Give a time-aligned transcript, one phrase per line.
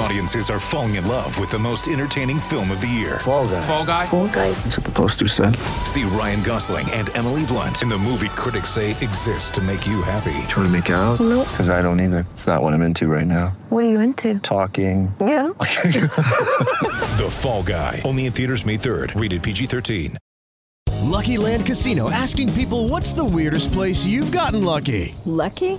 [0.00, 3.18] Audiences are falling in love with the most entertaining film of the year.
[3.18, 3.60] Fall guy.
[3.60, 4.06] Fall guy.
[4.06, 4.50] Fall guy.
[4.52, 5.56] That's what the poster said.
[5.84, 10.00] See Ryan Gosling and Emily Blunt in the movie critics say exists to make you
[10.00, 10.32] happy.
[10.48, 11.20] Trying to make it out?
[11.20, 11.46] Nope.
[11.50, 12.26] Because I don't either.
[12.32, 13.48] It's not what I'm into right now.
[13.68, 14.38] What are you into?
[14.38, 15.14] Talking.
[15.20, 15.50] Yeah.
[17.20, 18.00] The Fall Guy.
[18.06, 19.20] Only in theaters May 3rd.
[19.20, 20.16] Rated PG-13.
[21.02, 25.14] Lucky Land Casino asking people what's the weirdest place you've gotten lucky?
[25.26, 25.78] Lucky?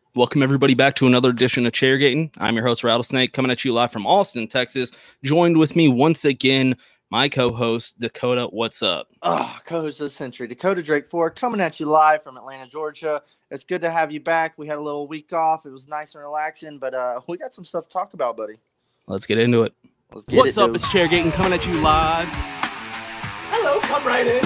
[0.13, 2.31] Welcome everybody back to another edition of Chairgating.
[2.37, 4.91] I'm your host Rattlesnake, coming at you live from Austin, Texas.
[5.23, 6.75] Joined with me once again,
[7.09, 8.47] my co-host Dakota.
[8.47, 9.07] What's up?
[9.21, 13.23] Oh, co-host of the century, Dakota Drake Ford, coming at you live from Atlanta, Georgia.
[13.49, 14.57] It's good to have you back.
[14.57, 15.65] We had a little week off.
[15.65, 18.55] It was nice and relaxing, but uh, we got some stuff to talk about, buddy.
[19.07, 19.73] Let's get into it.
[20.11, 20.67] Let's get What's it, up?
[20.67, 20.75] dude.
[20.75, 22.27] It's Chairgating coming at you live.
[22.29, 24.41] Hello, come right in.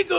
[0.00, 0.16] Eagle.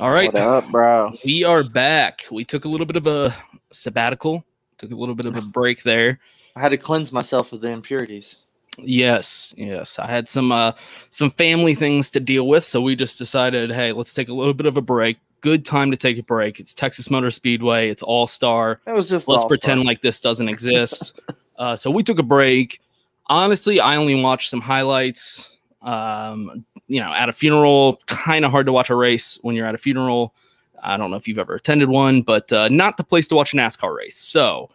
[0.00, 0.32] All right.
[0.32, 1.12] What up, bro?
[1.24, 2.24] We are back.
[2.30, 3.34] We took a little bit of a
[3.72, 4.44] sabbatical,
[4.78, 6.18] took a little bit of a break there.
[6.56, 8.36] I had to cleanse myself of the impurities.
[8.78, 9.98] Yes, yes.
[9.98, 10.72] I had some uh
[11.10, 14.54] some family things to deal with, so we just decided, hey, let's take a little
[14.54, 15.18] bit of a break.
[15.42, 16.60] Good time to take a break.
[16.60, 17.90] It's Texas Motor Speedway.
[17.90, 18.80] It's All Star.
[18.86, 21.20] It was just Let's all pretend like this doesn't exist.
[21.58, 22.80] uh, so we took a break.
[23.26, 25.50] Honestly, I only watched some highlights.
[25.82, 29.66] Um, you know, at a funeral, kind of hard to watch a race when you're
[29.66, 30.32] at a funeral.
[30.80, 33.52] I don't know if you've ever attended one, but uh, not the place to watch
[33.52, 34.16] a NASCAR race.
[34.16, 34.70] So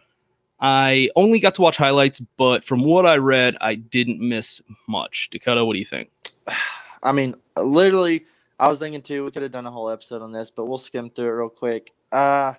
[0.60, 5.30] I only got to watch highlights, but from what I read, I didn't miss much.
[5.30, 6.10] Dakota, what do you think?
[7.02, 8.26] I mean, literally,
[8.58, 9.24] I was thinking too.
[9.24, 11.48] We could have done a whole episode on this, but we'll skim through it real
[11.48, 11.92] quick.
[12.10, 12.54] Uh,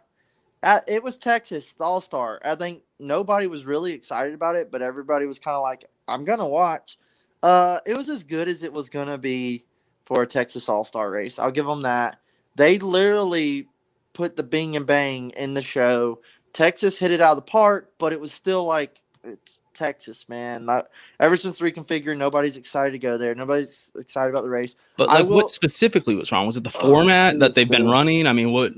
[0.88, 2.40] it was Texas All Star.
[2.44, 6.26] I think nobody was really excited about it, but everybody was kind of like, "I'm
[6.26, 6.98] gonna watch."
[7.42, 9.66] Uh, it was as good as it was gonna be
[10.06, 11.40] for a Texas All Star race.
[11.40, 12.20] I'll give them that.
[12.56, 13.68] They literally
[14.14, 16.20] put the bing and bang in the show.
[16.52, 20.66] Texas hit it out of the park, but it was still like it's Texas, man.
[20.66, 23.35] Not, ever since reconfigure, nobody's excited to go there.
[23.35, 24.75] Nobody's excited about the race.
[24.97, 26.46] But like, will- what specifically was wrong?
[26.46, 28.28] Was it the Oh, format that they've been running?
[28.28, 28.74] I mean, what?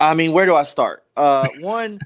[0.00, 1.04] I mean, where do I start?
[1.16, 2.00] Uh, one,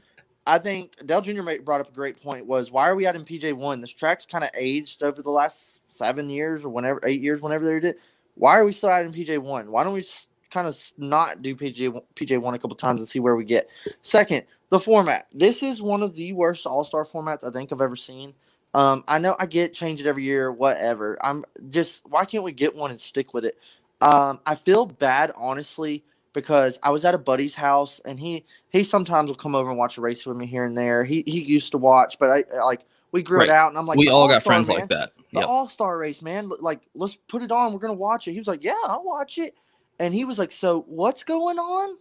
[0.46, 1.42] I think Dale Jr.
[1.62, 2.46] brought up a great point.
[2.46, 3.80] Was why are we out in PJ one?
[3.80, 7.64] This track's kind of aged over the last seven years or whenever eight years, whenever
[7.64, 7.96] they did.
[8.34, 9.70] Why are we still out in PJ one?
[9.70, 10.04] Why don't we
[10.50, 13.69] kind of not do PJ PJ one a couple times and see where we get?
[14.02, 15.27] Second, the format.
[15.32, 18.34] This is one of the worst All Star formats I think I've ever seen.
[18.75, 21.19] Um, I know I get change it every year, whatever.
[21.22, 23.56] I'm just why can't we get one and stick with it?
[24.00, 28.84] Um, I feel bad, honestly, because I was at a buddy's house and he he
[28.84, 31.05] sometimes will come over and watch a race with me here and there.
[31.05, 33.49] He he used to watch, but I like we grew Right.
[33.49, 35.12] it out and I'm like, we all got All-Star, friends man, like that.
[35.32, 36.50] The All Star race, man.
[36.61, 37.73] Like, let's put it on.
[37.73, 38.32] We're gonna watch it.
[38.32, 39.55] He was like, Yeah, I'll watch it.
[39.99, 41.96] And he was like, So what's going on?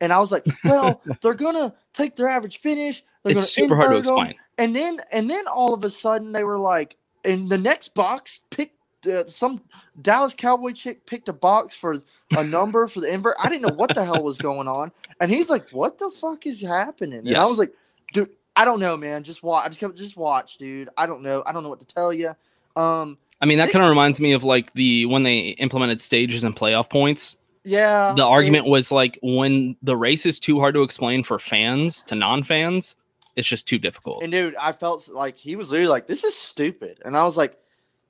[0.00, 3.02] And I was like, Well, they're gonna take their average finish.
[3.22, 4.34] They're It's gonna super hard to invert 'em." explain.
[4.58, 8.40] And then and then all of a sudden they were like, in the next box,
[8.50, 8.72] pick
[9.10, 9.62] uh, some
[10.00, 11.96] Dallas Cowboy chick picked a box for
[12.36, 13.34] a number for the invert.
[13.42, 16.46] I didn't know what the hell was going on, and he's like, "What the fuck
[16.46, 17.72] is happening?" And I was like,
[18.12, 19.22] "Dude, I don't know, man.
[19.22, 19.64] Just watch.
[19.64, 20.90] I just kept, just watch, dude.
[20.96, 21.42] I don't know.
[21.46, 22.34] I don't know what to tell you."
[22.76, 26.44] Um, I mean, that kind of reminds me of like the when they implemented stages
[26.44, 27.36] and playoff points.
[27.64, 28.12] Yeah.
[28.16, 32.02] The it- argument was like when the race is too hard to explain for fans
[32.02, 32.96] to non-fans,
[33.36, 34.22] It's just too difficult.
[34.22, 37.36] And dude, I felt like he was literally like, "This is stupid," and I was
[37.36, 37.56] like,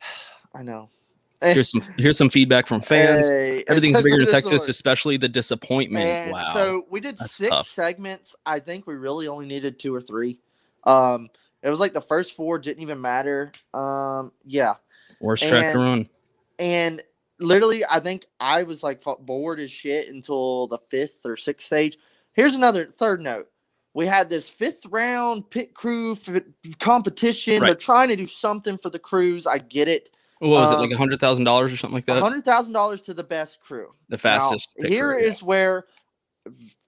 [0.55, 0.88] "I know."
[1.43, 3.26] Here's some here's some feedback from fans.
[3.26, 6.05] Hey, Everything's bigger in Texas, especially the disappointment.
[6.05, 6.50] And wow.
[6.53, 7.67] so we did That's six tough.
[7.67, 8.37] segments.
[8.44, 10.38] I think we really only needed two or three.
[10.85, 11.31] Um,
[11.62, 13.53] it was like the first four didn't even matter.
[13.73, 14.75] Um, yeah,
[15.19, 16.11] Worst track to run.
[16.58, 17.03] and
[17.40, 21.98] literally, I think I was like bored as shit until the fifth or sixth stage.
[22.32, 23.48] Here's another third note.
[23.92, 26.42] We had this fifth round pit crew f-
[26.78, 27.60] competition.
[27.60, 29.46] They're trying to do something for the crews.
[29.46, 30.10] I get it.
[30.38, 32.20] What was it like um, a hundred thousand dollars or something like that?
[32.20, 33.93] hundred thousand dollars to the best crew.
[34.08, 34.70] The fastest.
[34.78, 35.32] Now, here crew, yeah.
[35.43, 35.84] where,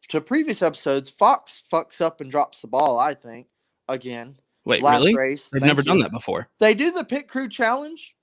[0.08, 2.98] to previous episodes, Fox fucks up and drops the ball.
[2.98, 3.48] I think
[3.88, 4.36] again.
[4.64, 5.16] Wait, last really?
[5.16, 5.48] race.
[5.48, 6.48] They've thank never done that before.
[6.60, 8.14] They do the pit crew challenge.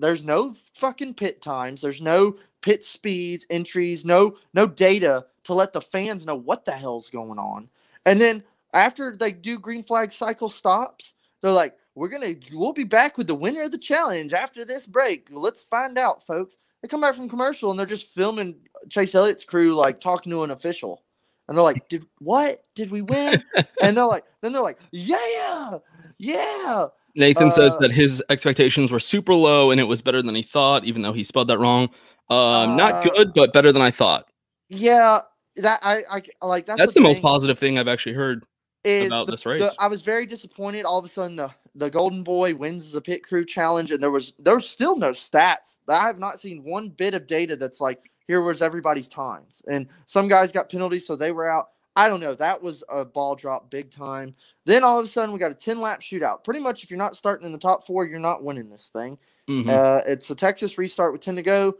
[0.00, 1.82] There's no fucking pit times.
[1.82, 6.72] There's no pit speeds, entries, no no data to let the fans know what the
[6.72, 7.68] hell's going on.
[8.04, 12.84] And then after they do green flag cycle stops, they're like, "We're gonna we'll be
[12.84, 15.28] back with the winner of the challenge after this break.
[15.30, 18.56] Let's find out, folks." They come back from commercial and they're just filming
[18.88, 21.02] Chase Elliott's crew like talking to an official,
[21.48, 22.60] and they're like, "Did what?
[22.74, 23.42] Did we win?"
[23.82, 25.78] and they're like, then they're like, "Yeah,
[26.18, 30.34] yeah." Nathan says Uh, that his expectations were super low and it was better than
[30.34, 31.84] he thought, even though he spelled that wrong.
[32.28, 34.28] Um, not Uh, good, but better than I thought.
[34.68, 35.20] Yeah,
[35.56, 36.66] that I, I like.
[36.66, 38.44] That's, That's, the, most positive thing I've actually heard.
[38.84, 39.74] is about the- this the- race.
[39.78, 40.84] I was very disappointed.
[40.84, 44.10] All of a sudden, the the Golden Boy wins the pit crew challenge, and there
[44.10, 45.80] was there's still no stats.
[45.88, 49.88] I have not seen one bit of data that's like here was everybody's times, and
[50.06, 51.70] some guys got penalties, so they were out.
[51.96, 52.34] I don't know.
[52.34, 54.36] That was a ball drop big time.
[54.66, 56.44] Then all of a sudden, we got a ten lap shootout.
[56.44, 59.18] Pretty much, if you're not starting in the top four, you're not winning this thing.
[59.48, 59.68] Mhm.
[59.68, 61.76] Uh, it's a Texas restart with 10 to go.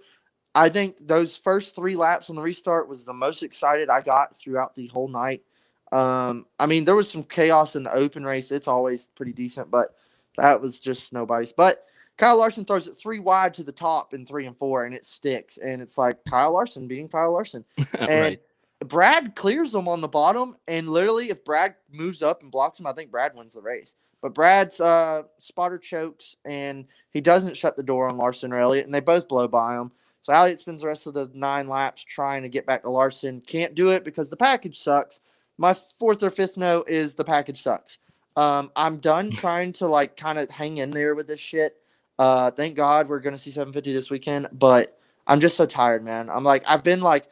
[0.54, 4.36] I think those first three laps on the restart was the most excited I got
[4.36, 5.42] throughout the whole night.
[5.92, 8.50] Um, I mean, there was some chaos in the open race.
[8.50, 9.94] It's always pretty decent, but
[10.36, 11.52] that was just nobody's.
[11.52, 11.84] But
[12.16, 15.04] Kyle Larson throws it three wide to the top in three and four, and it
[15.04, 15.56] sticks.
[15.58, 17.64] And it's like Kyle Larson beating Kyle Larson.
[17.98, 18.42] And right.
[18.86, 22.86] Brad clears them on the bottom, and literally, if Brad moves up and blocks him,
[22.86, 23.94] I think Brad wins the race.
[24.22, 28.86] But Brad's uh, spotter chokes, and he doesn't shut the door on Larson or Elliott,
[28.86, 29.92] and they both blow by him.
[30.22, 33.40] So Elliott spends the rest of the nine laps trying to get back to Larson.
[33.40, 35.20] Can't do it because the package sucks.
[35.56, 37.98] My fourth or fifth note is the package sucks.
[38.36, 41.76] Um, I'm done trying to like kind of hang in there with this shit.
[42.18, 46.28] Uh, thank God we're gonna see 750 this weekend, but I'm just so tired, man.
[46.28, 47.26] I'm like, I've been like,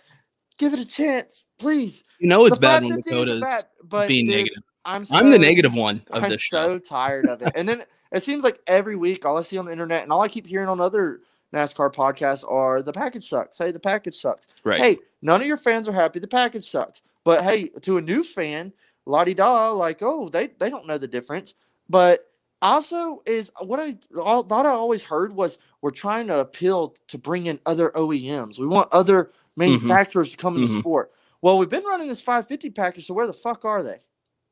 [0.58, 2.04] give it a chance, please.
[2.18, 4.62] You know it's The bad when 550 isn't Dakota's bad, but being dude, negative.
[4.84, 6.78] I'm I'm the negative one of I'm this so show.
[6.78, 7.52] tired of it.
[7.54, 10.22] And then it seems like every week, all I see on the internet and all
[10.22, 11.20] I keep hearing on other
[11.52, 13.58] NASCAR podcasts are the package sucks.
[13.58, 14.48] Hey, the package sucks.
[14.64, 14.80] Right.
[14.80, 16.18] Hey, none of your fans are happy.
[16.18, 17.02] The package sucks.
[17.24, 18.72] But hey, to a new fan,
[19.06, 21.54] la di da, like, oh, they, they don't know the difference.
[21.88, 22.20] But
[22.60, 27.18] also is what I all, thought I always heard was we're trying to appeal to
[27.18, 28.58] bring in other OEMs.
[28.58, 30.80] We want other manufacturers to come in the Mhm.
[30.80, 31.10] sport.
[31.42, 33.98] Well, we've been running this 550 package, so where the fuck are they?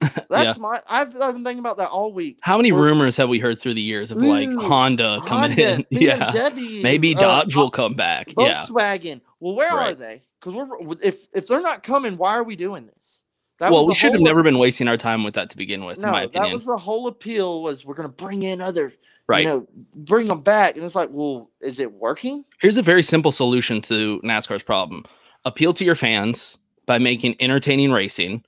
[0.28, 0.80] That's my.
[0.90, 2.38] I've, I've been thinking about that all week.
[2.42, 5.50] How many We're- rumors have we heard through the years of like Ooh, Honda coming
[5.56, 5.86] Honda, in?
[5.90, 6.28] yeah.
[6.30, 8.32] BMW, Maybe uh, Dodge will come back.
[8.36, 8.56] Yeah.
[8.62, 9.22] Volkswagen.
[9.40, 10.22] Well, where are they?
[10.38, 13.22] Because we're if if they're not coming, why are we doing this?
[13.58, 15.98] That well, we should have never been wasting our time with that to begin with,
[15.98, 17.62] No, in my that was the whole appeal.
[17.62, 18.92] Was we're gonna bring in other,
[19.28, 19.44] Right.
[19.44, 22.44] You know, bring them back, and it's like, well, is it working?
[22.60, 25.04] Here's a very simple solution to NASCAR's problem
[25.44, 28.44] appeal to your fans by making entertaining racing,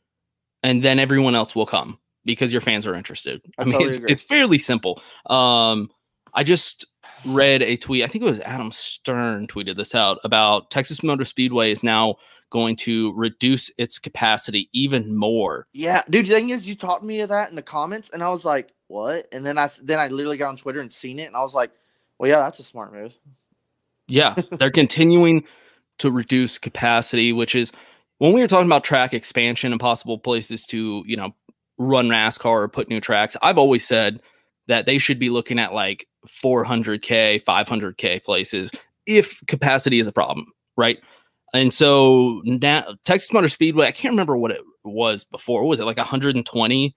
[0.63, 3.41] and then everyone else will come because your fans are interested.
[3.59, 5.03] I I, mean, totally it's, it's fairly simple.
[5.27, 5.91] Um,
[6.35, 6.87] I just
[7.27, 11.25] read a tweet, I think it was Adam Stern tweeted this out about Texas Motor
[11.25, 12.17] Speedway is now
[12.51, 15.67] going to reduce its capacity even more.
[15.73, 16.27] Yeah, dude.
[16.27, 18.73] The thing is, you taught me of that in the comments, and I was like,
[18.89, 19.27] what?
[19.33, 21.55] And then I then I literally got on Twitter and seen it, and I was
[21.55, 21.71] like,
[22.19, 23.15] well, yeah, that's a smart move.
[24.09, 25.45] Yeah, they're continuing
[25.99, 27.73] to reduce capacity, which is
[28.19, 31.35] when we were talking about track expansion and possible places to, you know,
[31.79, 33.37] run NASCAR or put new tracks.
[33.43, 34.23] I've always said
[34.67, 38.71] that they should be looking at like 400k, 500k places
[39.07, 40.99] if capacity is a problem, right?
[41.55, 45.63] And so now Texas Motor Speedway, I can't remember what it was before.
[45.63, 46.97] What was it like 120?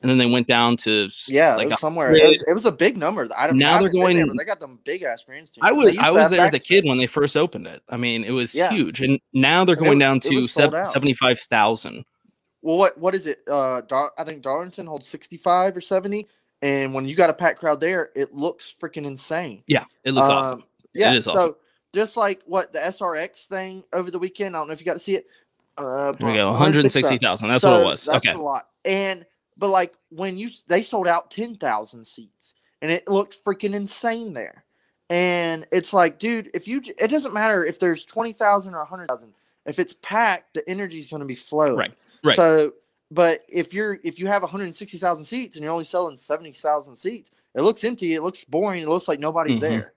[0.00, 2.14] And then they went down to Yeah, like it was somewhere.
[2.14, 3.28] It was, it was a big number.
[3.36, 3.58] I don't.
[3.58, 5.68] Now they're there, going- but they got them big ass grandstands.
[5.68, 7.82] I was I was there as a kid when they first opened it.
[7.88, 8.70] I mean, it was Yeah.
[8.70, 10.86] huge, and now they're going it- down to was sold sev- out.
[10.86, 12.04] seventy-five thousand.
[12.62, 13.40] Well, what what is it?
[13.50, 16.28] Uh, Dar- I think Darlington holds sixty five or seventy,
[16.62, 19.64] and when you got a packed crowd there, it looks freaking insane.
[19.66, 20.64] Yeah, it looks Um, awesome.
[20.94, 21.54] Yeah, It is so awesome.
[21.92, 24.54] just like what the SRX thing over the weekend.
[24.56, 25.26] I don't know if you got to see it.
[25.76, 28.04] Uh, There we go, 160,000, that's what it was.
[28.04, 28.32] That's Okay.
[28.36, 28.68] a lot.
[28.84, 29.24] And
[29.58, 34.32] but like when you they sold out ten thousand seats, and it looked freaking insane
[34.32, 34.64] there.
[35.10, 39.08] And it's like, dude, if you it doesn't matter if there's twenty thousand or hundred
[39.08, 39.32] thousand.
[39.66, 41.76] If it's packed, the energy is going to be flowing.
[41.76, 41.92] Right.
[42.24, 42.36] Right.
[42.36, 42.72] So,
[43.10, 47.60] but if you're if you have 160,000 seats and you're only selling 70,000 seats, it
[47.60, 48.14] looks empty.
[48.14, 48.82] It looks boring.
[48.82, 49.60] It looks like nobody's Mhm.
[49.60, 49.92] there.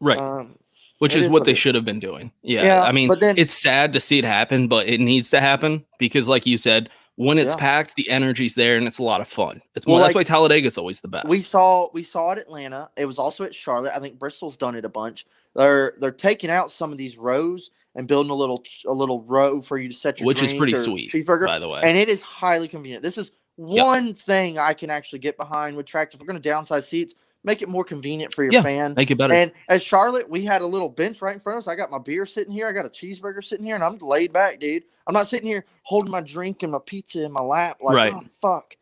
[0.00, 0.18] right.
[0.18, 0.56] Um,
[0.98, 2.32] Which is what they should have been doing.
[2.42, 2.62] Yeah.
[2.62, 5.40] Yeah, I mean, but then- it's sad to see it happen, but it needs to
[5.40, 6.88] happen because, like you said,
[7.26, 7.58] when it's Yeah.
[7.60, 9.60] packed, the energy's there and it's a lot of fun.
[9.74, 11.28] It's Well, that's like- why Talladega's always the best.
[11.28, 12.90] We saw we saw it Atlanta.
[12.96, 13.92] It was also at Charlotte.
[13.94, 15.26] I think Bristol's done it a bunch.
[15.54, 19.60] They're they're taking out some of these rows and building a little a little row
[19.60, 21.46] for you to set your Which is pretty sweet, cheeseburger.
[21.46, 21.80] by the way.
[21.84, 23.02] and it is highly convenient.
[23.02, 26.14] This is one thing I can actually get behind with tracks.
[26.14, 28.94] If we're going to downsize seats, make it more convenient for your Yeah, fan.
[28.96, 29.34] make it better.
[29.34, 31.68] And as Charlotte, we had a little bench right in front of us.
[31.68, 32.66] I got my beer sitting here.
[32.66, 34.84] I got a cheeseburger sitting here, and I'm laid back, dude.
[35.06, 37.78] I'm not sitting here holding my drink and my pizza in my lap.
[37.80, 38.12] Like, Right.
[38.14, 38.76] oh fuck.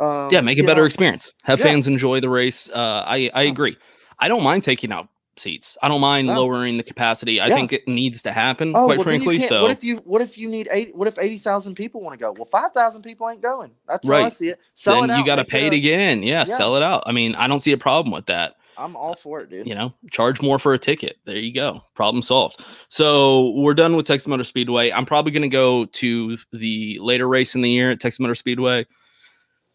[0.00, 1.32] Um, yeah, make a better know, experience.
[1.42, 1.66] Have Yeah.
[1.66, 2.70] fans enjoy the race.
[2.70, 3.76] Uh, I I agree.
[4.18, 5.08] I don't mind taking out
[5.38, 5.76] seats.
[5.82, 6.40] I don't mind No.
[6.40, 7.40] lowering the capacity.
[7.40, 7.54] I Yeah.
[7.54, 8.72] think it needs to happen.
[8.74, 10.94] Oh, quite well, frankly, so what if you what if you need eight?
[10.96, 12.32] What if eighty thousand people want to go?
[12.32, 13.70] Well, five thousand people ain't going.
[13.88, 14.32] That's how I Right.
[14.32, 14.60] see it.
[14.72, 15.18] Sell then it out.
[15.18, 16.22] you got to pay it it again.
[16.22, 16.44] Yeah, Yeah.
[16.56, 17.02] sell it out.
[17.06, 18.54] I mean, I don't see a problem with that.
[18.76, 19.66] I'm all for it, dude.
[19.66, 21.16] You know, charge more for a ticket.
[21.24, 21.82] There you go.
[21.96, 22.64] Problem solved.
[22.88, 24.92] So we're done with Texas Motor Speedway.
[24.92, 28.36] I'm probably going to go to the later race in the year at Texas Motor
[28.36, 28.86] Speedway,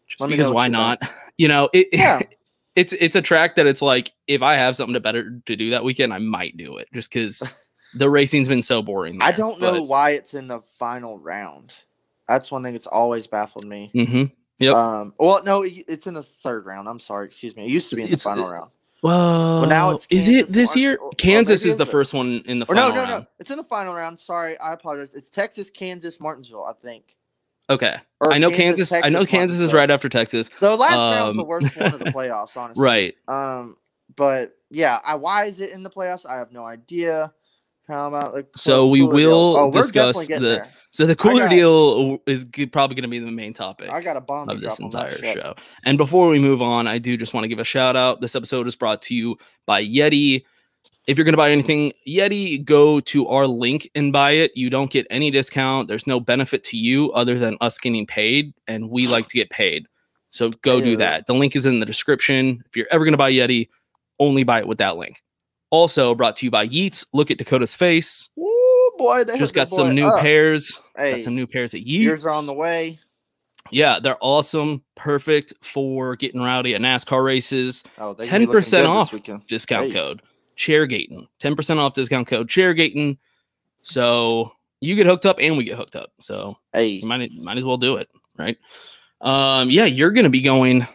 [0.08, 1.02] just because why not?
[1.36, 2.20] You know, it, Yeah.
[2.76, 5.70] it's it's a track that it's like if I have something to better to do
[5.70, 7.42] that weekend, I might do it just because
[7.94, 9.20] the racing's been so boring.
[9.22, 11.74] I don't know but- why it's in the final round.
[12.28, 13.90] That's one thing that's always baffled me.
[13.94, 14.32] Mhm.
[14.58, 14.74] Yep.
[14.74, 15.14] Um.
[15.18, 16.88] Well, no, it's in the third round.
[16.88, 17.26] I'm sorry.
[17.26, 17.64] Excuse me.
[17.64, 18.70] It used to be in It's- the final it- round.
[19.02, 20.96] Well, now it's is it this year?
[20.96, 22.84] or- Kansas maybe is the first one in the final.
[22.84, 23.24] Or no, no, round.
[23.24, 23.28] no.
[23.38, 24.18] It's in the final round.
[24.18, 25.12] Sorry, I apologize.
[25.12, 26.64] It's Texas, Kansas, Martinsville.
[26.64, 27.16] I think.
[27.70, 29.06] Okay, Or I know Kansas, Kansas.
[29.06, 30.50] I know Kansas is right after Texas.
[30.60, 32.84] The last round's the Um, worst one of the playoffs, honestly.
[32.84, 33.14] Right.
[33.28, 33.76] Um.
[34.16, 36.26] But yeah, I, why is it in the playoffs?
[36.28, 37.32] I have no idea.
[37.88, 40.38] How about the So we will Oh, discuss the.
[40.38, 40.68] there.
[40.90, 43.90] So the cooler got- deal is g- probably going to be the main topic.
[43.90, 45.54] I got a bomb of this drop on that entire show.
[45.84, 48.20] And before we move on, I do just want to give a shout out.
[48.20, 50.44] This episode is brought to you by Yeti.
[51.06, 54.52] If you're going to buy anything Yeti, go to our link and buy it.
[54.56, 55.86] You don't get any discount.
[55.86, 59.50] There's no benefit to you other than us getting paid, and we like to get
[59.50, 59.86] paid.
[60.30, 61.26] So go do that.
[61.26, 62.64] The link is in the description.
[62.66, 63.68] If you're ever going to buy Yeti,
[64.18, 65.22] only buy it with that link.
[65.70, 67.04] Also brought to you by Yeats.
[67.12, 68.28] Look at Dakota's face.
[68.38, 70.20] Ooh, boy, they Just got some new up.
[70.20, 70.80] pairs.
[70.96, 72.04] Hey, got some new pairs at Yeats.
[72.04, 72.98] yours are on the way.
[73.70, 74.82] Yeah, they're awesome.
[74.96, 77.82] Perfect for getting rowdy at NASCAR races.
[77.98, 79.14] Oh, Ten percent off
[79.46, 80.20] discount code
[80.56, 81.28] Chairgating.
[81.38, 83.18] Ten percent off discount code Chairgating.
[83.82, 86.12] So you get hooked up and we get hooked up.
[86.20, 88.08] So Hey, might might as well do it,
[88.38, 88.56] right?
[89.20, 90.86] Um, yeah, you're gonna be going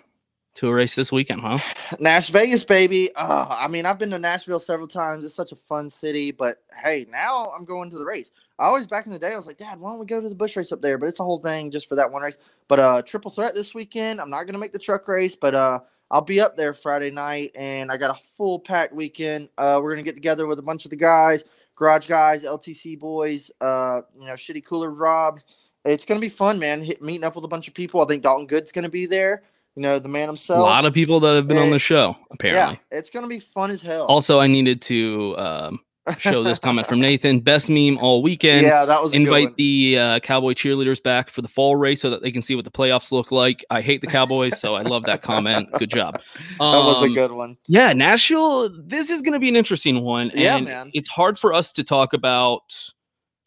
[0.59, 1.57] to a race this weekend, huh?
[1.99, 3.09] Nash Vegas, baby.
[3.15, 5.23] Uh, I mean, I've been to Nashville several times.
[5.23, 6.31] It's such a fun city.
[6.31, 8.31] But hey, now I'm going to the race.
[8.57, 10.27] I always back in the day, I was like, Dad, why don't we go to
[10.27, 10.97] the Busch race up there?
[10.97, 12.37] But it's a whole thing just for that one race.
[12.67, 14.19] But uh, triple threat this weekend.
[14.19, 15.79] I'm not gonna make the truck race, but uh,
[16.11, 19.49] I'll be up there Friday night, and I got a full packed weekend.
[19.57, 21.43] Uh, we're gonna get together with a bunch of the guys,
[21.75, 23.51] garage guys, LTC boys.
[23.61, 25.39] Uh, you know, shitty cooler Rob.
[25.85, 26.81] It's gonna be fun, man.
[26.81, 28.01] Hit, meeting up with a bunch of people.
[28.01, 29.43] I think Dalton Good's gonna be there.
[29.75, 30.59] You know, the man himself.
[30.59, 32.79] A lot of people that have been on the show, apparently.
[32.91, 34.07] Yeah, it's gonna be fun as hell.
[34.07, 35.79] Also, I needed to um,
[36.17, 37.39] show this comment from Nathan.
[37.39, 38.65] Best meme all weekend.
[38.65, 39.53] yeah, that was invite one.
[39.57, 42.65] the uh, cowboy cheerleaders back for the fall race so that they can see what
[42.65, 43.63] the playoffs look like.
[43.69, 45.69] I hate the Cowboys, so I love that comment.
[45.73, 46.15] Good job.
[46.57, 47.57] that was a Um, good one.
[47.67, 48.69] Yeah, Nashville.
[48.83, 50.31] This is going to be an interesting one.
[50.33, 50.91] Yeah, man.
[50.93, 52.61] It's hard for us to talk about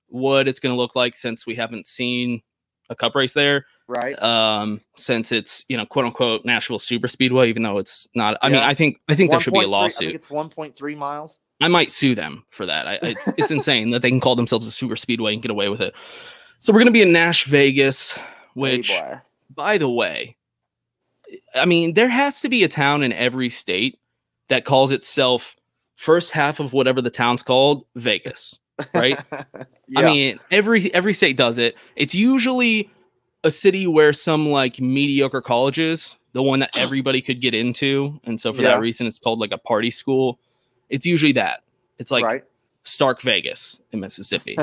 [0.09, 2.43] what it's going to look like since we haven't seen
[2.91, 3.65] a cup race there.
[3.89, 4.21] Right?
[4.23, 8.39] Um, since it's you know quote unquote Nashville Super Speedway, even though it's not.
[8.41, 9.99] I mean, I think I think there should be a 1.3 I lawsuit.
[10.07, 11.41] think it's 1.3 miles.
[11.63, 12.87] I might sue them for that.
[12.87, 15.69] I, it's, it's insane that they can call themselves a super speedway and get away
[15.69, 15.95] with it.
[16.61, 18.19] So we're going to be in Nash Vegas,
[18.55, 19.15] which, hey,
[19.55, 20.37] by the way,
[21.55, 23.99] I mean, there has to be a town in every state
[24.49, 25.57] that calls itself
[25.97, 28.59] first half of whatever the town's called Vegas,
[28.95, 29.21] right?
[29.89, 30.01] yeah.
[30.01, 31.77] I mean, every every state does it.
[31.97, 32.91] It's usually
[33.45, 38.41] a city where some like mediocre colleges, the one that everybody could get into, and
[38.41, 38.69] so for Yeah.
[38.71, 40.39] that reason, it's called like a party school.
[40.93, 41.63] It's usually that.
[41.99, 42.45] It's like right?
[42.85, 44.57] Stark Vegas in Mississippi,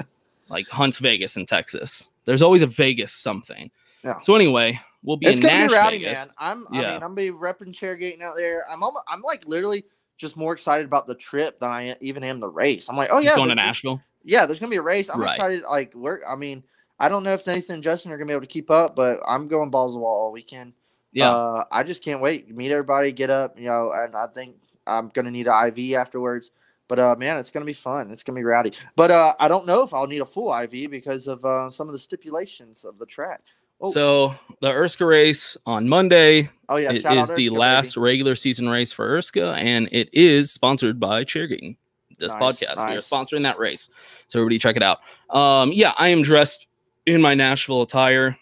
[0.48, 2.10] like Hunts Vegas in Texas.
[2.24, 3.70] There's always a Vegas something.
[4.04, 4.18] Yeah.
[4.20, 6.26] So anyway, we'll be It's in gonna Nash be rowdy, Vegas.
[6.26, 6.34] man.
[6.38, 6.66] I'm.
[6.72, 6.80] Yeah.
[6.80, 8.64] I mean, I'm gonna be repping chairgating out there.
[8.70, 8.82] I'm.
[8.82, 9.84] Almost, I'm like literally
[10.16, 12.88] just more excited about the trip than I even am the race.
[12.88, 14.00] I'm like, oh yeah, going to Nashville.
[14.24, 15.08] Yeah, there's gonna be a race.
[15.10, 15.30] I'm Right.
[15.30, 15.62] excited.
[15.68, 16.20] Like we're.
[16.26, 16.64] I mean,
[16.98, 19.20] I don't know if Nathan and Justin are gonna be able to keep up, but
[19.26, 20.72] I'm going balls to wall all weekend.
[21.12, 21.30] Yeah.
[21.32, 22.48] Uh, I just can't wait.
[22.54, 26.50] Meet everybody, get up, you know, and I think I'm gonna need an IV afterwards.
[26.88, 28.10] But uh, man, it's gonna be fun.
[28.10, 28.72] It's gonna be rowdy.
[28.94, 31.88] But uh, I don't know if I'll need a full IV because of uh, some
[31.88, 33.42] of the stipulations of the track.
[33.80, 38.04] Oh, So the Erska race on Monday oh yeah, it is out the last baby.
[38.04, 41.76] regular season race for Erska, and it is sponsored by Chairgating.
[42.18, 43.90] This Nice, podcast, we are sponsoring that race,
[44.28, 45.00] so everybody check it out.
[45.28, 46.66] Um, yeah, I am dressed
[47.04, 48.38] in my Nashville attire.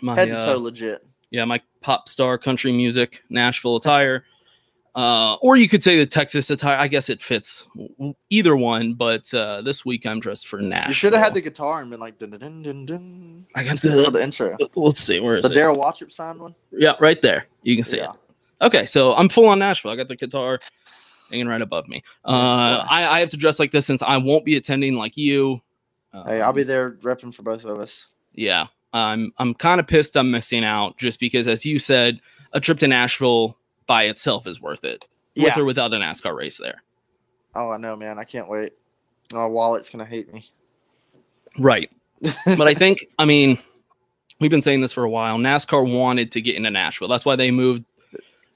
[0.00, 1.06] My, head to uh, toe legit.
[1.30, 4.24] yeah, my pop star country music Nashville attire.
[4.96, 6.78] Uh, or you could say the Texas attire.
[6.78, 7.66] I guess it fits
[8.30, 10.88] either one, but uh, this week I'm dressed for Nashville.
[10.88, 12.86] You should have had the guitar and been like dun dun dun dun.
[12.86, 14.10] dun I got the.
[14.10, 14.56] the intro.
[14.74, 15.54] Let's see, where is The it?
[15.54, 16.54] Daryl Watchup signed one.
[16.72, 17.46] Yeah, right there.
[17.62, 18.12] You can see Yeah.
[18.12, 18.64] it.
[18.64, 19.90] Okay, so I'm full on Nashville.
[19.90, 20.60] I got the guitar
[21.30, 22.02] hanging right above me.
[22.24, 25.60] Uh, I, I have to dress like this since I won't be attending like you.
[26.26, 28.06] Hey, I'll be Um, there repping for both of us.
[28.32, 32.18] Yeah, I'm I'm kind of pissed I'm missing out just because, as you said,
[32.54, 36.58] a trip to Nashville by itself is worth it, with or without a NASCAR race
[36.58, 36.82] there.
[37.54, 38.18] Oh, I know, man.
[38.18, 38.72] I can't wait.
[39.32, 40.44] My wallet's gonna hate me.
[41.58, 41.90] Right.
[42.56, 43.58] but I think, I mean,
[44.40, 45.38] we've been saying this for a while.
[45.38, 47.08] NASCAR wanted to get into Nashville.
[47.08, 47.84] That's why they moved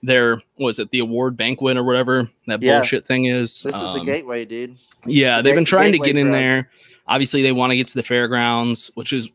[0.03, 2.79] their, was it, the award banquet or whatever that Yeah.
[2.79, 3.63] bullshit thing is.
[3.65, 4.77] This is the Um, gateway, dude.
[5.07, 6.33] Yeah, the they've been trying to get in drug.
[6.41, 6.71] there.
[7.07, 9.29] Obviously, they want to get to the fairgrounds, which is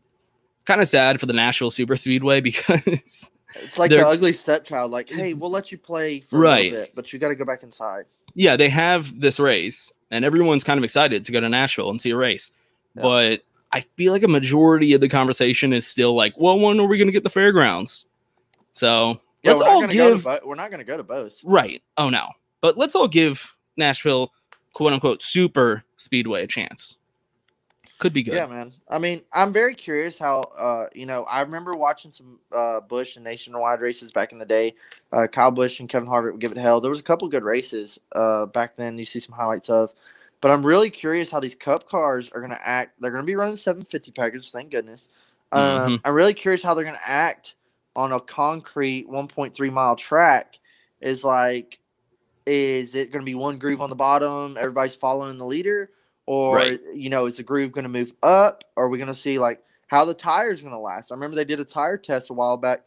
[0.64, 3.30] kind of sad for the Nashville Super Speedway because
[3.62, 4.90] It's like the ugly stepchild.
[4.90, 6.64] Like, hey, we'll let you play for a Right.
[6.72, 8.04] little bit, but you got to go back inside.
[8.34, 12.00] yeah, they have this race and everyone's kind of excited to go to Nashville and
[12.00, 12.50] see a race.
[12.94, 13.02] Yeah.
[13.02, 16.86] But I feel like a majority of the conversation is still like, well, when are
[16.86, 18.06] we going to get the fairgrounds?
[18.74, 21.40] So Yeah, let's all to give bo- we're not gonna go to both.
[21.44, 21.82] right.
[21.96, 22.28] Oh no,
[22.60, 24.32] but let's all give Nashville,
[24.74, 26.96] quote unquote, super speedway a chance.
[27.98, 28.34] Could be good.
[28.34, 28.72] Yeah, man.
[28.88, 33.16] I mean, I'm very curious how uh, you know, I remember watching some uh Busch
[33.16, 34.74] and nationwide races back in the day.
[35.12, 36.80] Uh Kyle Busch and Kevin Harvick would give it hell.
[36.80, 39.94] There was a couple good races uh back then you see some highlights of.
[40.42, 43.00] But I'm really curious how these cup cars are gonna act.
[43.00, 45.08] They're gonna be running 750 package, thank goodness.
[45.52, 46.00] Um, Mhm.
[46.04, 47.54] I'm really curious how they're gonna act
[47.94, 50.58] on a concrete 1.3 mile track.
[51.00, 51.78] Is like,
[52.46, 54.56] is it gonna be one groove on the bottom?
[54.58, 55.90] Everybody's following the leader,
[56.26, 56.80] or Right.
[56.94, 58.64] you know, is the groove going to move up?
[58.76, 61.10] Or are we going to see like how the tires going to last?
[61.10, 62.82] I remember they did a tire test a while back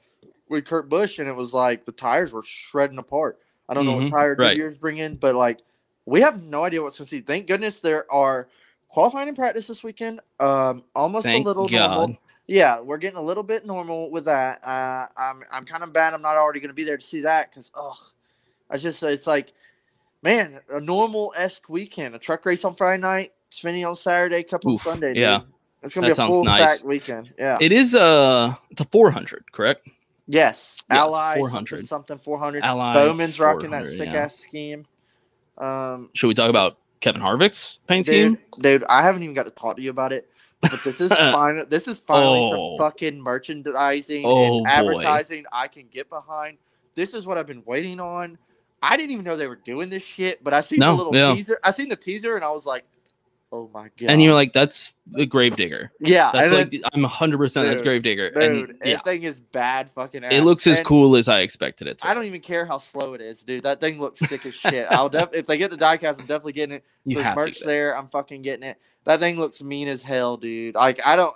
[0.50, 3.40] with Kurt Busch, and it was like the tires were shredding apart.
[3.70, 4.52] I don't know what Mhm, tire right.
[4.52, 5.60] Goodyear's bring in, but like
[6.06, 7.22] we have no idea what's going to see.
[7.22, 8.48] Thank goodness there are
[8.88, 10.22] qualifying and practice this weekend.
[10.40, 11.96] Um, almost Thank a little God.
[11.96, 12.18] normal.
[12.48, 14.60] Yeah, we're getting a little bit normal with that.
[14.66, 16.14] Uh, I'm I'm kind of bad.
[16.16, 17.96] I'm not already going to be there to see that because oh
[18.70, 19.54] I just it's like,
[20.22, 22.16] man, a normal esque weekend.
[22.16, 25.16] A truck race on Friday night, Xfinity on Saturday, couple Oof, Sunday.
[25.16, 25.40] yeah.
[25.40, 25.48] dude.
[25.84, 26.78] it's gonna That be a full nice.
[26.80, 27.34] stack weekend.
[27.38, 27.58] Yeah.
[27.62, 29.88] It is uh it's a 400, correct?
[30.28, 30.82] yes.
[30.90, 31.52] Yeah, Ally 400.
[31.52, 32.64] something something 400.
[32.64, 34.22] Ally Bowman's rocking that 400, sick yeah.
[34.24, 34.86] ass scheme.
[35.58, 38.36] Um, Should we talk about Kevin Harvick's paint scheme?
[38.36, 40.30] dude, dude, I haven't even got to talk to you about it.
[40.62, 41.66] But this is final.
[41.66, 42.76] This is finally Oh.
[42.78, 44.70] some fucking merchandising Oh, and boy.
[44.70, 46.58] advertising I can get behind.
[46.96, 48.38] This is what I've been waiting on.
[48.82, 51.16] I didn't even know they were doing this shit, but I seen No, the little
[51.16, 51.36] yeah.
[51.36, 51.60] teaser.
[51.64, 52.86] I seen the teaser and I was like,
[53.52, 55.92] "Oh my god!" And you're like, that's the Gravedigger.
[56.00, 58.30] "Yeah." That's like then- I'm 100 percent that's Gravedigger.
[58.30, 60.24] dude, and yeah, that thing is bad fucking.
[60.24, 60.32] Ass.
[60.32, 62.08] it looks as And cool as I expected it to.
[62.08, 63.64] I don't even care how slow it is, dude.
[63.64, 64.88] That thing looks sick as shit.
[64.90, 66.86] I'll def- if they get the diecast, I'm definitely getting it.
[67.06, 67.98] You There's have merch there.
[67.98, 68.78] I'm fucking getting it.
[69.06, 70.76] That thing looks mean as hell, dude.
[70.76, 71.36] Like I don't,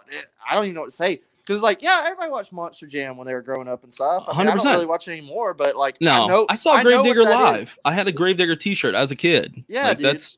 [0.49, 1.21] I don't even know what to say.
[1.45, 4.25] Cause like, yeah, everybody watched Monster Jam when they were growing up and stuff.
[4.29, 6.81] I, mean, I don't really watch it anymore, but like, no, I, know, I saw
[6.81, 7.61] Gravedigger live.
[7.61, 7.77] is.
[7.83, 9.63] I had a Gravedigger T-shirt as a kid.
[9.67, 10.05] Yeah, like, dude.
[10.05, 10.37] that's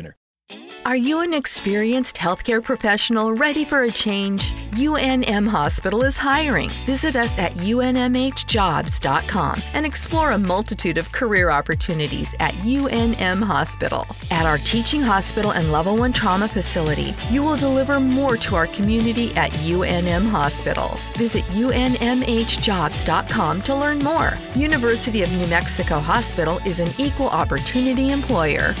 [0.83, 4.51] Are you an experienced healthcare professional ready for a change?
[4.71, 6.71] UNM Hospital is hiring.
[6.87, 14.07] Visit us at unmhjobs.com and explore a multitude of career opportunities at UNM Hospital.
[14.31, 18.65] At our teaching hospital and level 1 trauma facility, you will deliver more to our
[18.65, 20.97] community at UNM Hospital.
[21.13, 24.33] Visit unmhjobs.com to learn more.
[24.55, 28.73] University of New Mexico Hospital is an equal opportunity employer.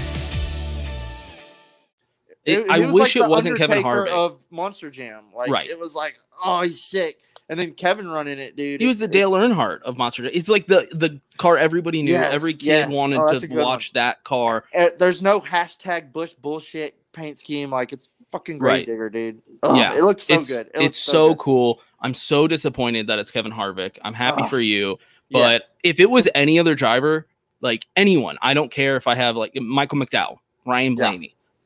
[2.45, 4.07] It- I wish like it wasn't Kevin Harvick.
[4.09, 5.25] of Monster Jam.
[5.35, 5.67] Like Right.
[5.69, 7.17] it was like, oh, he's sick,
[7.49, 8.81] and then Kevin running it, dude.
[8.81, 10.23] He was the Dale Earnhardt of Monster.
[10.23, 10.31] Jam.
[10.33, 12.13] It's like the the car everybody knew.
[12.13, 12.93] Yes, Every kid yes.
[12.93, 14.63] wanted Oh, to watch that car.
[14.75, 17.69] Uh, There's no hashtag Busch bullshit paint scheme.
[17.69, 18.85] Like it's fucking great, Right.
[18.85, 19.41] digger, dude.
[19.63, 20.67] Ugh, yeah, it looks so it's, good.
[20.73, 21.37] It it's so, good.
[21.39, 21.81] cool.
[22.01, 23.97] I'm so disappointed that it's Kevin Harvick.
[24.03, 24.49] I'm happy Ugh.
[24.49, 24.97] for you,
[25.29, 25.75] but Yes.
[25.83, 27.27] if it was any other driver,
[27.59, 31.11] like anyone, I don't care if I have like Michael McDowell, Ryan Yeah.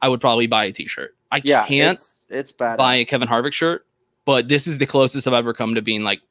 [0.01, 1.15] I would probably buy a T-shirt.
[1.31, 2.77] I Yeah, can't it's it's bad.
[2.77, 3.85] buy a Kevin Harvick shirt,
[4.25, 6.21] but this is the closest I've ever come to being like,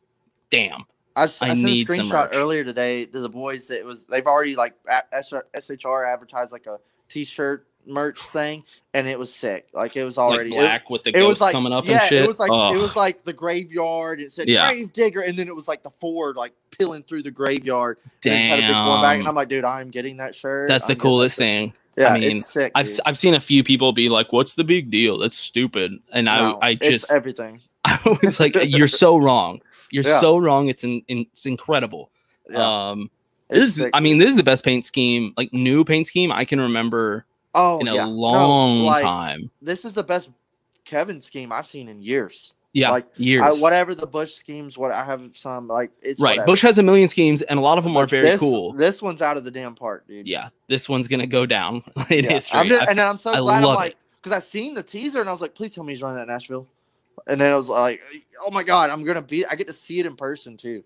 [0.51, 0.85] damn.
[1.17, 4.27] I sent a need some screenshot earlier today to the boys that it was they've
[4.27, 4.75] already like
[5.13, 9.69] SHR advertised like a t-shirt merch thing and it was sick.
[9.73, 12.07] Like it was already it- black with the it, was like coming up and yeah,
[12.07, 12.25] shit?
[12.25, 12.75] It was like Ugh.
[12.75, 14.21] it was like the graveyard.
[14.21, 14.69] It said Yeah.
[14.69, 17.99] grave digger, and then it was like the Ford like peeling through the graveyard.
[18.25, 18.71] And had a big
[19.03, 20.69] back, and I'm like, dude, I'm getting that shirt.
[20.69, 21.75] That's the I'm that coolest thing.
[21.97, 22.73] Yeah, I mean, it's sick.
[22.75, 23.01] I've dude.
[23.07, 25.19] I've seen a few people be like, "What's the big deal?
[25.19, 27.61] That's stupid," and No, I I it's just everything.
[27.85, 29.61] I was like, "You're so wrong.
[29.91, 30.21] You're Yeah.
[30.21, 30.69] so wrong.
[30.69, 32.11] It's in, in, it's incredible."
[32.51, 32.91] Yeah.
[32.91, 33.11] Um,
[33.51, 36.33] It's this is, I mean, this is the best paint scheme, like new paint scheme
[36.33, 38.05] I can remember Oh, in a yeah.
[38.05, 39.51] No, long like, time.
[39.63, 40.31] This is the best
[40.85, 42.55] Kevin scheme I've seen in years.
[42.75, 43.43] Yeah, like years.
[43.45, 46.33] I, whatever the Busch schemes, what I have some like it's right.
[46.33, 46.47] whatever.
[46.47, 48.73] Busch has a million schemes, and a lot of them are very this, cool.
[48.73, 50.27] This one's out of the damn park, dude.
[50.27, 52.33] yeah, this one's gonna go down in Yeah.
[52.33, 52.59] history.
[52.59, 55.21] I'm just, and then I'm so I glad I'm like because I seen the teaser
[55.21, 56.67] and I was like, please tell me he's running that Nashville.
[57.29, 58.01] And then I was like,
[58.45, 59.47] oh my god, I'm gonna be.
[59.47, 60.83] I get to see it in person too.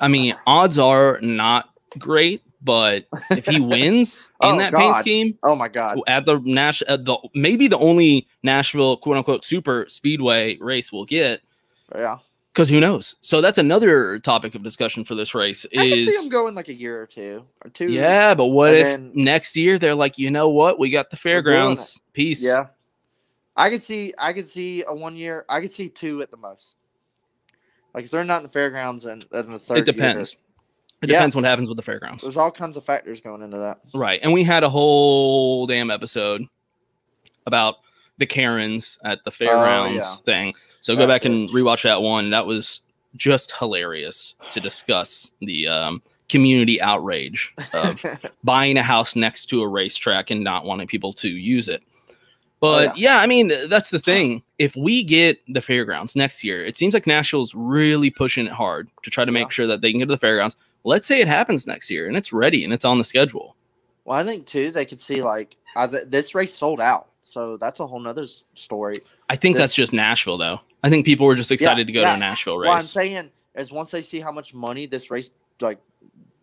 [0.00, 4.92] I mean, odds are not great, but if he wins oh, in Oh, that paint
[4.94, 5.00] God.
[5.00, 6.00] scheme Oh my god.
[6.08, 11.04] at the Nash, at the maybe the only Nashville quote unquote super speedway race we'll
[11.04, 11.42] get,
[11.94, 12.16] Yeah.
[12.52, 13.16] because who knows?
[13.20, 15.66] So that's another topic of discussion for this race.
[15.72, 17.88] I can see Is him going like a year or two or two.
[17.90, 22.00] yeah, but what if next year they're like, you know what, we got the fairgrounds
[22.14, 22.42] piece.
[22.42, 22.66] Yeah.
[23.56, 26.36] I could see I could see a one year I could see two at the
[26.36, 26.76] most.
[27.94, 30.32] Like if they're not in the fairgrounds and, and the third it depends.
[30.34, 30.40] year,
[31.04, 31.18] It Yeah.
[31.18, 32.22] depends what happens with the fairgrounds.
[32.22, 33.78] there's all kinds of factors going into that.
[33.94, 34.20] Right.
[34.22, 36.42] And we had a whole damn episode
[37.46, 37.76] about
[38.18, 40.16] the Karens at the fairgrounds Oh, yeah.
[40.24, 40.54] thing.
[40.80, 42.30] So go That back and rewatch that one.
[42.30, 42.80] That was
[43.16, 48.02] just hilarious to discuss the um, community outrage of
[48.44, 51.82] buying a house next to a racetrack and not wanting people to use it.
[52.60, 53.18] But yeah.
[53.18, 54.42] I mean, that's the thing.
[54.58, 58.88] If we get the fairgrounds next year, it seems like Nashville's really pushing it hard
[59.02, 59.50] to try to make Yeah.
[59.50, 60.56] sure that they can get to the fairgrounds.
[60.84, 63.56] Let's say it happens next year and it's ready and it's on the schedule.
[64.04, 67.56] Well, I think too they could see like I, th- this race sold out, so
[67.56, 68.98] that's a whole nother story.
[69.28, 70.60] I think that's just Nashville, though.
[70.82, 72.68] I think people were just excited to go to a Nashville race.
[72.68, 75.78] What I'm saying is once they see how much money this race like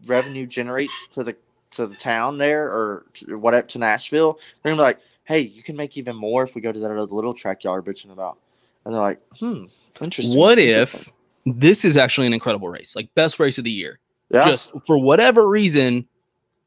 [0.08, 1.36] revenue generates to the
[1.72, 5.64] to the town there or to whatever to Nashville, they're gonna be like, "Hey, you
[5.64, 8.12] can make even more if we go to that other little track y'all are bitching
[8.12, 8.38] about."
[8.84, 9.66] And they're like, "Hmm,
[10.02, 11.14] interesting." what interesting."
[11.46, 14.00] if this is actually an incredible race, like best race of the year?
[14.34, 14.48] Yeah.
[14.50, 16.08] Just for whatever reason,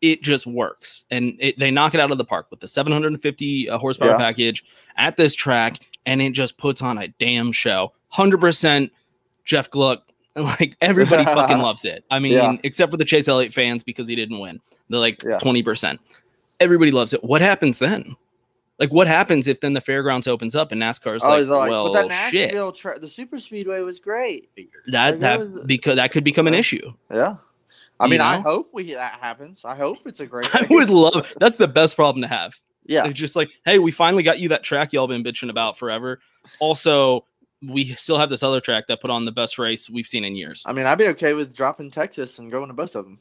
[0.01, 3.71] it just works, and it, they knock it out of the park with the 750
[3.71, 4.19] uh, horsepower Yeah.
[4.19, 4.65] package
[4.97, 7.93] at this track, and it just puts on a damn show.
[8.09, 8.93] Hundred percent,
[9.45, 10.03] Jeff Gluck.
[10.37, 12.05] Like everybody fucking loves it.
[12.11, 12.55] I mean, Yeah.
[12.65, 14.61] except for the Chase Elliott fans because he didn't win.
[14.91, 15.39] They're like Yeah.
[15.39, 16.01] twenty percent.
[16.59, 17.23] Everybody loves it.
[17.23, 18.17] What happens then?
[18.81, 21.93] Like, what happens if then the fairgrounds opens up and NASCAR's Oh, like, like, well,
[21.93, 24.51] but that shit, tra- the super speedway was great.
[24.57, 26.93] that like, that that was- because that could become an issue.
[27.13, 27.37] Yeah,
[28.01, 29.65] I mean, I hope we that happens.
[29.65, 30.49] I hope it's a great.
[30.55, 31.33] I would love.
[31.39, 32.59] That's the best problem to have.
[32.87, 35.79] Yeah, It's just like, hey, we finally got you that track y'all been bitching about
[35.79, 36.21] forever.
[36.59, 37.25] Also,
[37.63, 40.37] we still have this other track that put on the best race we've seen in
[40.37, 40.63] years.
[40.67, 43.19] I mean, I'd be okay with dropping Texas and going to both of them.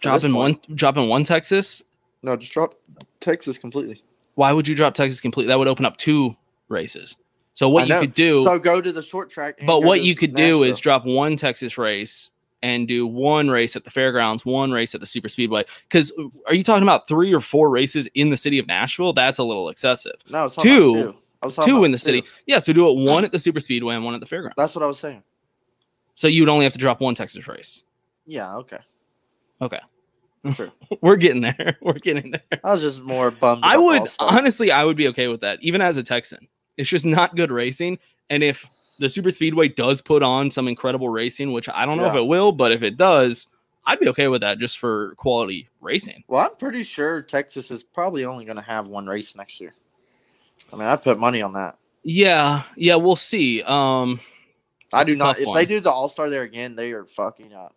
[0.00, 1.82] Dropping one, dropping one Texas.
[2.22, 2.74] No, just drop
[3.20, 4.02] Texas completely.
[4.36, 5.48] Why would you drop Texas completely?
[5.48, 6.34] That would open up two
[6.68, 7.16] races.
[7.54, 9.56] So what you could do, So go to the short track.
[9.58, 12.30] and but what you could do is drop one Texas race
[12.64, 15.66] and do one race at the fairgrounds, one race at the super speedway.
[15.82, 19.12] Because uh, are you talking about three or four races in the city of Nashville?
[19.12, 20.14] That's a little excessive.
[20.30, 21.14] no I was talking about two, two.
[21.42, 22.24] I was two in the city.
[22.46, 24.54] Yeah, so do it one at the super speedway and one at the fairgrounds.
[24.56, 25.22] That's what I was saying.
[26.14, 27.82] So you would only have to drop one Texas race.
[28.24, 28.56] Yeah.
[28.56, 28.78] Okay.
[29.60, 29.80] Okay.
[30.54, 30.72] Sure.
[31.02, 31.76] We're getting there.
[31.82, 32.60] We're getting there.
[32.64, 33.62] I was just more bummed.
[33.62, 36.48] I would honestly, I would be okay with that, even as a Texan.
[36.78, 37.98] It's just not good racing.
[38.30, 38.66] And if
[38.98, 42.26] the super speedway does put on some incredible racing, which I don't know if it
[42.26, 43.48] will, but if it does,
[43.86, 46.24] I'd be okay with that just for quality racing.
[46.28, 49.74] Well, I'm pretty sure Texas is probably only going to have one race next year.
[50.72, 51.76] I mean, I'd put money on that.
[52.02, 53.62] Yeah, yeah, we'll see.
[53.62, 54.20] Um,
[54.92, 55.38] I do not.
[55.38, 55.56] If one.
[55.56, 57.74] they do the All Star there again, they are fucking up.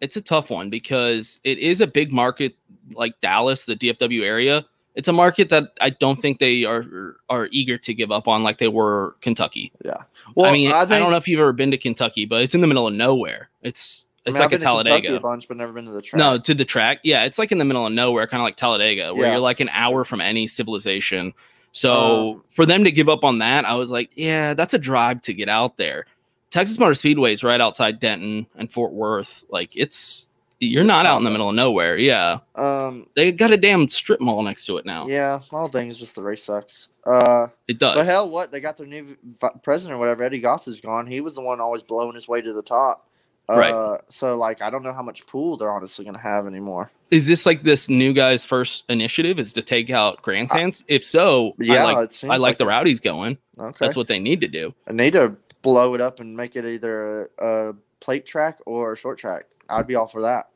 [0.00, 2.56] it's a tough one because it is a big market
[2.92, 7.48] like Dallas, the DFW area, it's a market that I don't think they are are
[7.50, 9.72] eager to give up on like they were Kentucky.
[9.84, 10.02] Yeah.
[10.34, 12.54] Well, I mean, I, I, don't know if you've ever been to Kentucky, but it's
[12.54, 13.50] in the middle of nowhere.
[13.62, 15.16] It's it's I mean, like a Talladega.
[15.16, 16.18] a bunch, but never been to the track.
[16.18, 17.00] No, to the track.
[17.02, 19.32] Yeah, it's like in the middle of nowhere, kind of like Talladega, where Yeah.
[19.32, 21.34] you're like an hour from any civilization.
[21.72, 21.92] So
[22.36, 25.20] Um, for them to give up on that, I was like, yeah, that's a drive
[25.22, 26.06] to get out there.
[26.50, 29.42] Texas Motor Speedway is right outside Denton and Fort Worth.
[29.50, 30.28] Like it's
[30.66, 31.96] you're not out in the middle of nowhere.
[31.98, 33.06] Yeah, Um.
[33.16, 35.06] they got a damn strip mall next to it now.
[35.06, 35.38] Yeah.
[35.50, 36.88] Whole thing is just the race sucks.
[37.06, 37.48] Uh.
[37.68, 37.96] It does.
[37.96, 40.22] But hell, what they got their new v- president or whatever.
[40.24, 41.06] Eddie Gossage gone.
[41.06, 43.08] He was the one always blowing his way to the top.
[43.48, 44.00] Uh, Right.
[44.08, 46.90] So like, I don't know how much pool they're honestly gonna have anymore.
[47.10, 49.38] Is this like this new guy's first initiative?
[49.38, 50.82] Is to take out grandstands?
[50.88, 52.68] if so, yeah, I like, I like like the it.
[52.68, 53.36] rowdies going.
[53.58, 53.76] Okay.
[53.78, 54.74] That's what they need to do.
[54.88, 58.94] I need to blow it up and make it either a, a plate track or
[58.94, 59.44] a short track.
[59.68, 60.48] I'd be all for that.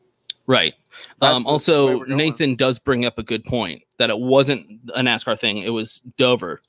[0.49, 0.75] Right.
[1.23, 2.01] Um, also.
[2.05, 5.59] Nathan does bring up a good point that it wasn't a NASCAR thing.
[5.59, 6.63] It was Dover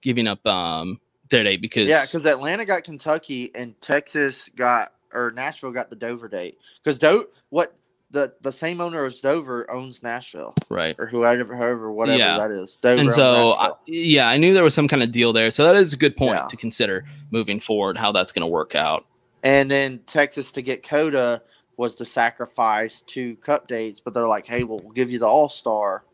[0.00, 5.32] giving up um, their day because Yeah, because Atlanta got Kentucky and Texas got or
[5.32, 6.56] Nashville got the Dover date.
[6.82, 7.74] Because Do what
[8.12, 10.96] the the same owner as Dover owns Nashville right.
[10.98, 12.38] or whoever, however, whatever Yeah.
[12.38, 12.76] that is.
[12.76, 15.50] Dover and so, I, yeah, I knew there was some kind of deal there.
[15.50, 16.46] So that is a good point Yeah.
[16.48, 19.04] to consider moving forward how that's going to work out.
[19.42, 21.40] and then Texas to get COTA
[21.80, 25.26] was the sacrifice to cup dates, but they're like, hey, well, we'll give you the
[25.26, 26.04] All Star.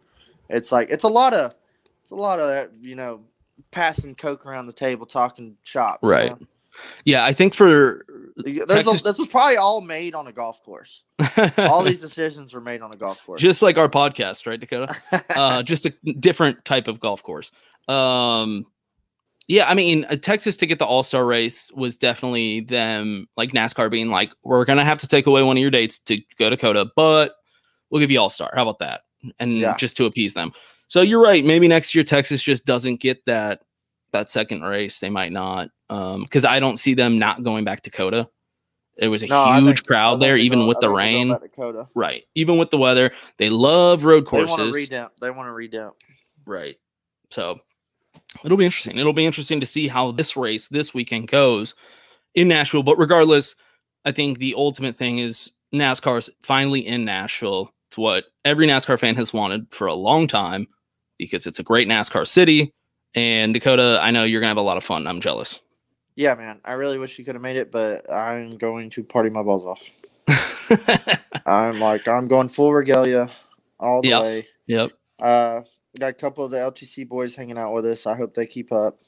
[0.49, 1.55] It's like it's a lot of
[2.03, 3.23] it's a lot of you know
[3.73, 5.99] passing coke around the table, talking shop.
[6.05, 6.31] you Right.
[6.41, 6.47] know?
[7.05, 8.05] Yeah, I think for
[8.37, 11.03] There's Texas- a, this was probably all made on a golf course.
[11.59, 13.41] all these decisions were made on a golf course.
[13.41, 14.95] just like our podcast, right, Dakota?
[15.35, 17.51] uh, just a different type of golf course.
[17.89, 18.67] Um,
[19.49, 23.53] yeah, I mean, uh, Texas to get the All Star race was definitely them, like
[23.53, 26.51] NASCAR being like, we're gonna have to take away one of your dates to go
[26.51, 27.33] to COTA, but
[27.91, 28.51] we'll give you All Star.
[28.55, 29.03] How about that?
[29.39, 29.77] And Yeah.
[29.77, 30.53] just to appease them.
[30.89, 31.45] So you're right.
[31.45, 33.63] Maybe next year Texas just doesn't get that
[34.13, 35.01] that second race.
[35.01, 38.29] They might not, um, because I don't see them not going back to COTA.
[38.99, 41.57] There was a No, huge think- crowd there, even go- with I the think they
[41.57, 41.87] go rain.
[41.95, 42.25] Right.
[42.35, 44.57] Even with the weather, they love road courses.
[44.57, 45.09] They want to redemp.
[45.21, 45.93] They want to redemp.
[46.47, 46.77] Right.
[47.31, 47.59] So
[48.45, 48.99] it'll be interesting.
[48.99, 51.75] It'll be interesting to see how this race this weekend goes
[52.35, 52.83] in Nashville.
[52.85, 53.57] But regardless,
[54.05, 57.73] I think the ultimate thing is NASCAR's finally in Nashville.
[57.91, 60.67] It's what every NASCAR fan has wanted for a long time
[61.19, 62.73] because it's a great NASCAR city.
[63.15, 65.07] And Dakota, I know you're gonna have a lot of fun.
[65.07, 65.61] I'm jealous.
[66.17, 66.61] Yeah, man.
[66.65, 69.67] I really wish you could have made it, but I'm going to party my balls
[69.67, 69.91] off.
[71.47, 73.31] I'm like, I'm going full regalia
[73.79, 74.23] all the Yep.
[74.23, 74.47] way.
[74.67, 74.91] Yep.
[75.21, 75.63] Uh,
[75.99, 78.07] got a couple of the LTC boys hanging out with us.
[78.07, 78.99] I hope they keep up.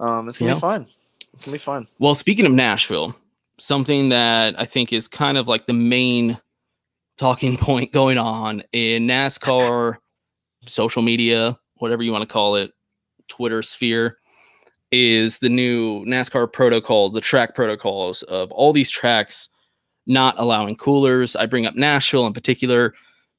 [0.00, 0.56] Um, it's gonna Yeah.
[0.56, 0.86] be fun.
[1.32, 1.86] It's gonna be fun.
[1.98, 3.14] Well, speaking of Nashville,
[3.58, 6.38] something that I think is kind of like the main
[7.18, 9.96] talking point going on in NASCAR,
[10.66, 12.72] social media, whatever you want to call it,
[13.28, 14.18] Twitter sphere,
[14.90, 19.48] is the new NASCAR protocol, the track protocols of all these tracks
[20.06, 21.36] not allowing coolers.
[21.36, 22.92] I bring up Nashville in particular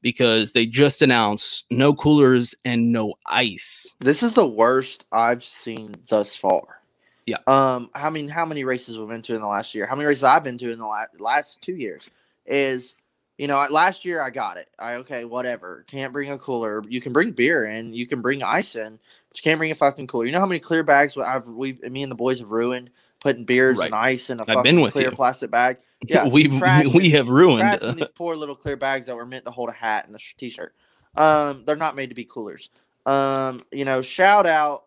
[0.04, 3.96] because they just announced no coolers and no ice.
[4.00, 6.82] This is the worst I've seen thus far.
[7.26, 7.38] Yeah.
[7.48, 9.88] Um, I mean, how many races we've been to in the last year?
[9.88, 12.08] How many races I've been to in the last last two years?
[12.46, 12.98] Is
[13.38, 14.68] you know, last year I got it.
[14.78, 15.86] I okay, whatever.
[15.88, 16.84] Can't bring a cooler.
[16.88, 17.94] You can bring beer in.
[17.94, 20.26] You can bring ice in, but you can't bring a fucking cooler.
[20.26, 23.46] You know how many clear bags I've we me and the boys have ruined putting
[23.46, 25.12] beers and ice in a I've fucking clear you.
[25.12, 25.78] plastic bag.
[26.08, 27.80] Yeah, we trashing- we have ruined.
[27.98, 30.36] these poor little clear bags that were meant to hold a hat and a sh-
[30.36, 30.74] t-shirt.
[31.16, 32.70] Um, they're not made to be coolers.
[33.06, 34.84] Um, you know, shout out.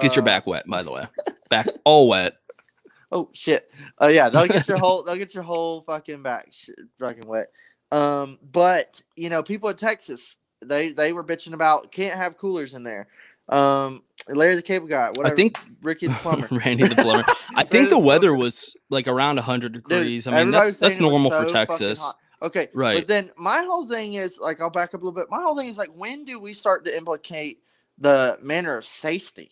[0.00, 1.06] Get your uh, back wet, by the way.
[1.50, 2.34] Back all wet.
[3.10, 3.70] Oh shit.
[3.98, 6.68] Uh, yeah, they'll get your whole they'll get your whole fucking back sh-
[6.98, 7.46] fucking wet.
[7.90, 12.74] Um, but you know, people in Texas, they they were bitching about can't have coolers
[12.74, 13.08] in there.
[13.48, 15.32] Um, Larry the Cable Guy, whatever.
[15.32, 16.48] I think- Ricky the Plumber.
[16.50, 17.24] Randy the plumber.
[17.56, 20.26] I think the the weather was like around 100 Dude, degrees.
[20.26, 22.12] I mean, that's that's saying it was normal for so fucking Texas.
[22.40, 22.96] Okay, Right.
[22.96, 25.26] But then my whole thing is like, I'll back up a little bit.
[25.28, 27.58] My whole thing is like, when do we start to implicate
[27.98, 29.50] the manner of safety?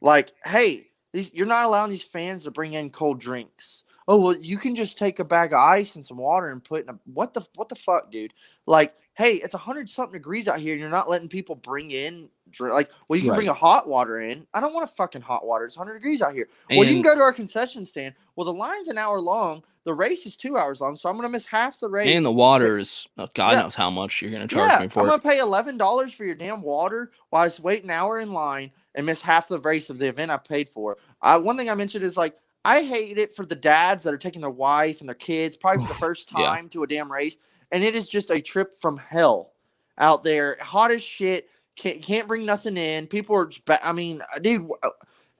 [0.00, 3.84] Like, hey, these you're not allowing these fans to bring in cold drinks.
[4.06, 6.82] Oh well, you can just take a bag of ice and some water and put
[6.84, 8.32] in a what the what the fuck, dude?
[8.66, 11.90] Like, hey, it's a hundred something degrees out here, and you're not letting people bring
[11.90, 12.28] in.
[12.58, 14.46] Like, well, you can bring a hot water in.
[14.52, 15.64] I don't want a fucking hot water.
[15.66, 16.48] It's 100 degrees out here.
[16.68, 18.14] well, you can go to our concession stand.
[18.34, 19.62] Well, the line's an hour long.
[19.84, 22.14] The race is two hours long, so I'm gonna miss half the race.
[22.14, 23.62] And the So- water is oh, God Yeah.
[23.62, 26.24] knows how much you're gonna charge yeah, me for I'm gonna pay eleven dollars for
[26.24, 29.58] your damn water while I s- wait an hour in line and miss half the
[29.58, 30.98] race of the event I paid for.
[31.22, 34.18] I one thing I mentioned is like I hate it for the dads that are
[34.18, 36.44] taking their wife and their kids probably for the first Yeah.
[36.46, 37.38] time to a damn race,
[37.72, 39.52] and it is just a trip from hell
[39.98, 41.48] out there, hot as shit.
[41.76, 43.06] Can't can't bring nothing in.
[43.06, 43.50] People are.
[43.82, 44.90] I mean, uh, dude, uh,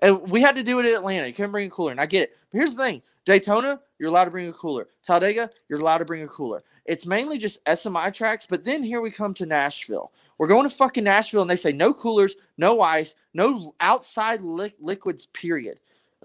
[0.00, 1.26] and we had to do it in Atlanta.
[1.26, 2.36] You couldn't bring a cooler, and I get it.
[2.50, 4.88] But here's the thing: Daytona, you're allowed to bring a cooler.
[5.04, 6.62] Talladega, you're allowed to bring a cooler.
[6.86, 8.46] It's mainly just SMI tracks.
[8.48, 10.12] But then here we come to Nashville.
[10.38, 14.74] We're going to fucking Nashville, and they say no coolers, no ice, no outside li-
[14.80, 15.26] liquids.
[15.26, 15.78] Period.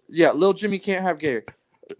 [0.07, 1.43] Yeah, little Jimmy can't have Gator.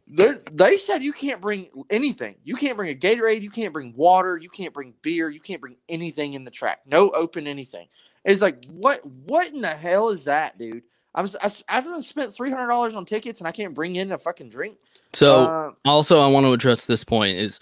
[0.07, 0.41] They're,
[0.77, 2.35] said you can't bring anything.
[2.43, 3.41] You can't bring a Gatorade.
[3.41, 4.37] You can't bring water.
[4.37, 5.29] You can't bring beer.
[5.29, 6.81] You can't bring anything in the track.
[6.85, 7.87] No open anything.
[8.23, 9.05] It's like what?
[9.05, 10.83] What in the hell is that, dude?
[11.13, 14.17] I'm I, I've spent three hundred dollars on tickets and I can't bring in a
[14.17, 14.77] fucking drink.
[15.13, 17.37] So Uh, also, I want to address this point.
[17.37, 17.59] Is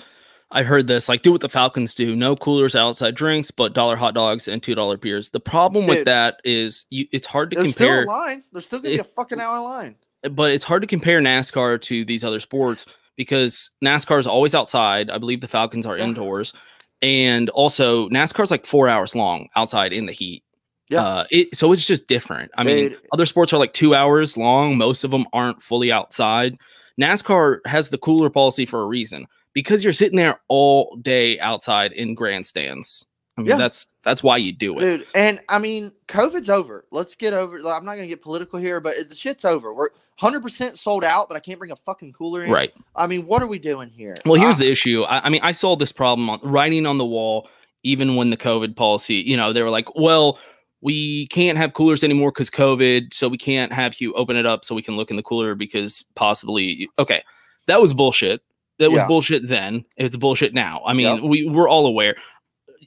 [0.52, 3.96] I've heard this like do what the Falcons do: no coolers, outside drinks, but dollar
[3.96, 5.30] hot dogs and two dollar beers.
[5.30, 8.04] The problem with that is you, it's hard to There's compare.
[8.04, 8.44] still a line.
[8.52, 9.96] There's still gonna be a fucking hour line.
[10.32, 15.10] But it's hard to compare NASCAR to these other sports because NASCAR is always outside.
[15.10, 16.54] I believe the Falcons are indoors,
[17.02, 20.44] and also NASCAR is like four hours long outside in the heat.
[20.90, 21.02] Yeah.
[21.02, 22.52] Uh, it, so it's just different.
[22.56, 24.78] I mean, other sports are like two hours long.
[24.78, 26.58] Most of them aren't fully outside.
[27.00, 31.94] NASCAR has the cooler policy for a reason because you're sitting there all day outside
[31.94, 33.06] in grandstands.
[33.36, 33.58] I mean, Yeah.
[33.58, 34.82] that's that's why you do it.
[34.82, 36.86] Dude, and I mean, COVID's over.
[36.92, 37.60] Let's get over.
[37.60, 39.74] like, I'm not gonna get political here, but the shit's over.
[39.74, 42.52] We're 100 percent sold out, but I can't bring a fucking cooler in.
[42.52, 42.72] Right.
[42.96, 44.16] I mean, what are we doing here?
[44.26, 44.72] Well, here's I- the ah.
[44.72, 45.04] issue.
[45.04, 47.50] I, I mean, I saw this problem on, writing on the wall,
[47.82, 50.38] even when the COVID policy, you know, they were like, well,
[50.82, 54.64] we can't have coolers anymore because COVID, so we can't have you open it up
[54.64, 57.24] so we can look in the cooler because possibly, okay,
[57.68, 58.42] that was bullshit.
[58.80, 59.08] That was Yeah.
[59.08, 59.86] bullshit then.
[59.98, 60.82] It's bullshit now.
[60.86, 61.32] I mean, Yep.
[61.32, 62.16] we we're all aware.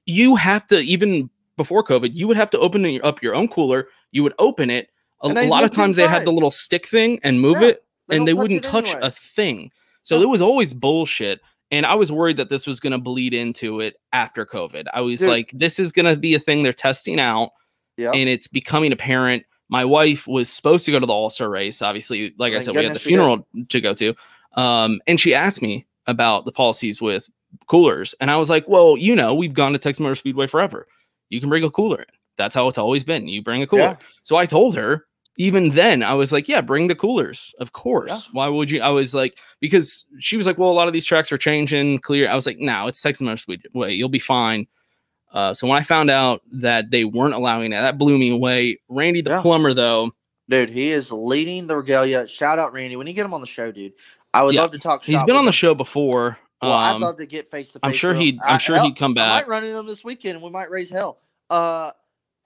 [0.07, 3.89] You have to even before COVID, you would have to open up your own cooler.
[4.13, 4.89] You would open it.
[5.23, 7.85] A, a lot of times they had the little stick thing and move Yeah, it,
[8.09, 9.01] they and they touch wouldn't touch anyway.
[9.03, 9.71] a thing.
[10.03, 10.19] So Yeah.
[10.21, 11.41] there was always bullshit.
[11.73, 14.85] And I was worried that this was going to bleed into it after COVID.
[14.95, 15.29] I was Dude.
[15.31, 17.51] like, this is going to be a thing they're testing out
[17.97, 18.15] Yep.
[18.15, 19.45] and it's becoming apparent.
[19.69, 21.83] My wife was supposed to go to the All Star race.
[21.83, 23.17] Obviously, like I said, we had the she did.
[23.17, 24.15] funeral to go to.
[24.53, 27.29] Um, and she asked me about the policies with
[27.67, 28.15] coolers.
[28.21, 30.87] And I was like, well, you know, we've gone to Texas Motor Speedway forever.
[31.31, 32.07] You can bring a cooler in.
[32.39, 33.29] That's how it's always been.
[33.29, 33.83] You bring a cooler.
[33.83, 33.97] Yeah.
[34.23, 35.07] So I told her,
[35.39, 37.55] even then, I was like, yeah, bring the coolers.
[37.59, 38.11] Of course.
[38.11, 38.21] Yeah.
[38.33, 38.81] Why would you?
[38.81, 42.01] I was like, because she was like, well, a lot of these tracks are changing,
[42.01, 42.29] clear.
[42.29, 43.95] I was like, no, it's Texas Motor Speedway.
[43.95, 44.67] You'll be fine.
[45.33, 48.79] Uh, so when I found out that they weren't allowing it, that blew me away.
[48.89, 49.43] Randy the Yeah.
[49.43, 50.13] plumber, though,
[50.49, 52.27] Dude, he is leading the regalia.
[52.29, 52.95] Shout out Randy.
[52.95, 53.95] When you get him on the show, dude,
[54.33, 55.05] I would love to talk.
[55.05, 56.39] He's been on the show before.
[56.63, 57.81] Well, I'd Um, love to get face to face.
[57.83, 59.31] I'm sure he'd- I'm sure he'd come back.
[59.31, 61.19] I might run into him this weekend, and we might raise hell.
[61.51, 61.91] Uh,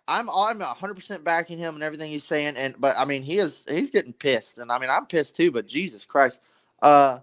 [0.08, 3.38] I'm I'm 100 percent backing him and everything he's saying, and but I mean he
[3.38, 5.52] is he's getting pissed, and I mean I'm pissed too.
[5.52, 6.40] But Jesus Christ,
[6.82, 7.20] uh,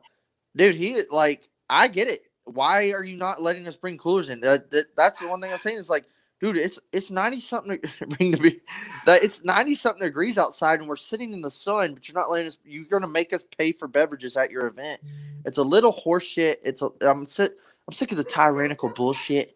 [0.55, 2.21] dude, he like I get it.
[2.45, 4.41] Why are you not letting us bring coolers in?
[4.41, 6.05] Uh, that, that's the one thing I'm saying is like,
[6.39, 7.79] dude, it's it's 90 something.
[8.17, 8.59] Bring the
[9.05, 12.29] that it's 90 something degrees outside, and we're sitting in the sun, but you're not
[12.29, 12.57] letting us.
[12.65, 15.01] You're gonna make us pay for beverages at your event.
[15.45, 16.55] It's a little horseshit.
[16.63, 17.53] It's a I'm sick.
[17.87, 19.53] I'm sick of the tyrannical bullshit.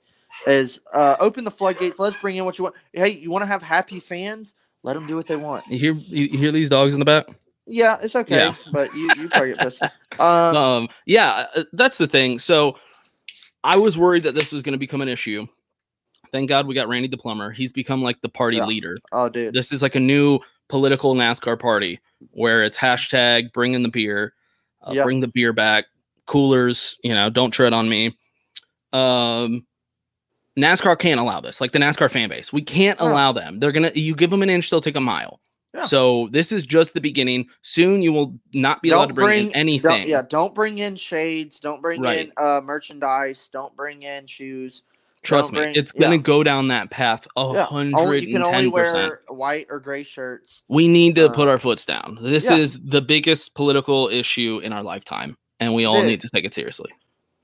[0.48, 2.00] Is uh, open the floodgates.
[2.00, 2.76] Let's bring in what you want.
[2.94, 4.56] Hey, you want to have happy fans?
[4.82, 5.68] Let them do what they want.
[5.68, 7.28] you hear you you hear these dogs in the back?
[7.68, 8.38] Yeah, it's okay.
[8.38, 8.56] Yeah.
[8.72, 9.84] But you you probably get pissed.
[10.18, 12.76] Um, um yeah uh, that's the thing so
[13.64, 15.48] i was worried that this was going to become an issue
[16.32, 18.66] thank god we got randy the plumber he's become like the party Yeah.
[18.66, 19.54] leader oh, dude.
[19.54, 20.40] this is like a new
[20.70, 22.00] political nascar party
[22.32, 24.34] where it's hashtag bring in the beer
[24.84, 25.04] uh, Yeah.
[25.04, 25.86] bring the beer back
[26.26, 28.18] coolers you know don't tread on me
[28.94, 29.66] um
[30.58, 33.92] nascar can't allow this like the nascar fan base we can't allow them they're gonna
[33.96, 35.40] you give them an inch they'll take a mile
[35.74, 35.86] Yeah.
[35.86, 39.56] so this is just the beginning soon you will not be allowed to bring, in
[39.56, 41.60] anything Don't, yeah, don't bring in shades.
[41.62, 42.26] Don't bring Right.
[42.28, 43.50] in uh, merchandise.
[43.52, 44.84] Don't bring in shoes.
[45.24, 46.22] Trust Don't me, bring- it's gonna yeah.
[46.22, 48.96] go down that path a hundred you can only percent.
[48.96, 50.64] wear white or gray shirts.
[50.68, 52.18] We need to uh, put our foots down.
[52.22, 52.56] This yeah.
[52.56, 56.06] is the biggest political issue in our lifetime, and we all Dude.
[56.08, 56.92] need to take it seriously.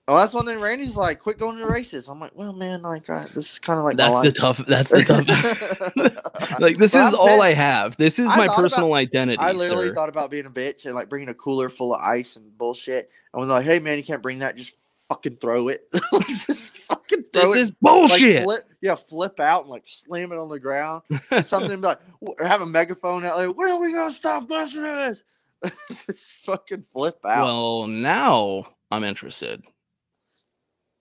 [0.10, 0.62] Oh, that's one thing.
[0.62, 2.08] Randy's like, quit going to races.
[2.08, 4.58] I'm like, well, man, like uh, this is kind of like That's the tough.
[4.66, 6.60] That's the tough.
[6.62, 7.98] like this But is I'm all I have.
[7.98, 9.38] This is I my personal about- identity.
[9.44, 9.94] I literally sir.
[9.94, 13.10] thought about being a bitch and like bringing a cooler full of ice and bullshit.
[13.34, 14.56] And was like, hey man, you can't bring that.
[14.56, 14.78] Just
[15.10, 15.86] fucking throw it.
[16.30, 16.80] just
[17.10, 17.60] fucking This it.
[17.60, 18.36] is bullshit.
[18.38, 21.04] Like, flip, yeah, flip out and like slam it on the ground.
[21.42, 22.00] Something like
[22.44, 25.24] have a megaphone out like, when are we gonna stop listening to this?
[26.06, 27.46] just fucking flip out.
[27.46, 29.64] Well, now I'm interested.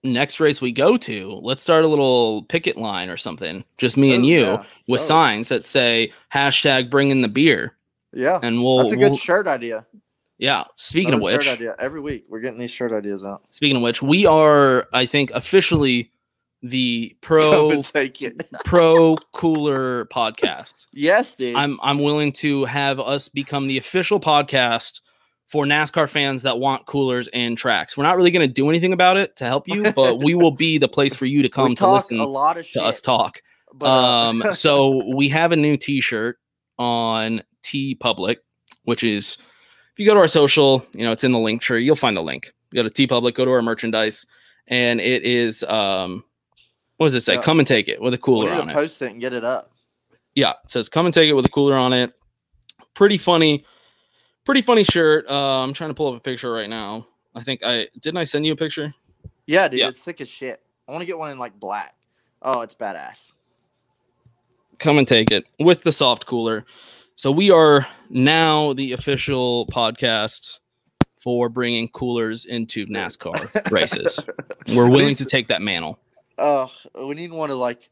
[0.05, 3.65] Next race we go to, let's start a little picket line or something.
[3.77, 4.65] Just me and Oh, you yeah.
[4.87, 5.05] with Oh.
[5.05, 7.75] signs that say hashtag bring in the beer.
[8.13, 9.85] yeah, And we'll that's a good we'll- shirt idea.
[10.39, 10.64] Yeah.
[10.76, 12.24] Speaking of which, shirt idea every week.
[12.28, 13.43] We're getting these shirt ideas out.
[13.51, 16.12] speaking of which, we are, I think, officially
[16.62, 18.43] the pro take it.
[18.64, 20.87] pro cooler podcast.
[20.99, 21.55] Yes, dude.
[21.55, 25.03] I'm I'm willing to have us become the official podcast
[25.47, 27.97] for NASCAR fans that want coolers and tracks.
[27.99, 30.51] We're not really going to do anything about it to help you, but we will
[30.53, 32.82] be the place for you to come to listen a lot of to shit.
[32.82, 33.43] us talk.
[33.74, 36.39] but, uh, um, so we have a new T-shirt
[36.78, 38.37] on TeePublic,
[38.84, 39.37] which is
[39.97, 41.82] if you go to our social, you know, it's in the link tree.
[41.82, 42.53] You'll find the link.
[42.70, 44.26] You go to TeePublic, go to our merchandise,
[44.68, 46.22] and it is um,
[46.99, 47.36] what does it say?
[47.36, 47.40] Yeah.
[47.42, 48.74] Come and take it with a cooler on it.
[48.74, 49.72] post it and get it up.
[50.34, 52.12] Yeah, it says come and take it with a cooler on it.
[52.92, 53.64] Pretty funny,
[54.44, 55.26] pretty funny shirt.
[55.30, 57.07] Uh, I'm trying to pull up a picture right now.
[57.34, 58.92] I think I didn't I send you a picture?
[59.47, 59.88] Yeah, dude, Yeah.
[59.88, 60.61] it's sick as shit.
[60.86, 61.94] I want to get one in like black.
[62.42, 63.32] Oh, it's badass.
[64.78, 66.66] come and take it with the soft cooler.
[67.17, 70.59] So we are now the official podcast
[71.23, 74.21] for bringing coolers into NASCAR races.
[74.75, 75.99] We're willing to take that mantle.
[76.39, 76.67] Uh,
[77.07, 77.89] we need one of like,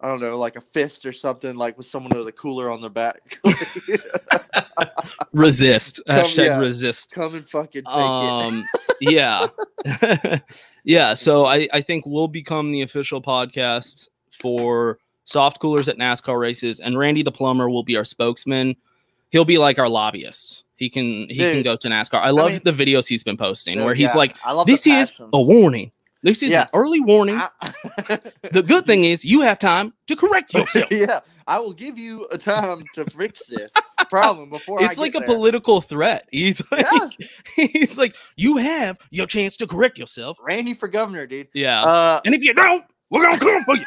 [0.00, 2.82] I don't know, like a fist or something, like with someone with a cooler on
[2.82, 3.20] their back.
[5.32, 6.00] Resist.
[6.06, 7.10] Come- Hashtag yeah, resist.
[7.12, 8.62] Come and fucking take Um,
[9.00, 9.46] it.
[10.20, 10.38] yeah,
[10.84, 11.14] yeah.
[11.14, 16.80] So I I think we'll become the official podcast for soft coolers at NASCAR races,
[16.80, 18.74] and Randy the plumber will be our spokesman.
[19.30, 20.64] He'll be like our lobbyist.
[20.76, 22.20] He can he can go to NASCAR.
[22.20, 24.66] I love mean- the videos he's been posting Dude, where he's yeah, like, I love
[24.66, 25.92] "This is a warning.
[26.22, 26.62] This is Yeah.
[26.62, 27.36] an early warning.
[27.38, 27.48] I-
[28.52, 32.26] the good thing is you have time to correct yourself." yeah, I will give you
[32.32, 33.72] a time to fix this
[34.10, 35.34] problem before I It's like get a there.
[35.36, 36.28] political threat.
[36.32, 36.86] He's like,
[37.56, 37.66] Yeah.
[37.72, 40.38] he's like, you have your chance to correct yourself.
[40.42, 41.48] Randy for governor, dude.
[41.54, 41.82] Yeah.
[41.82, 43.84] Uh, and if you don't, we're gonna come for you.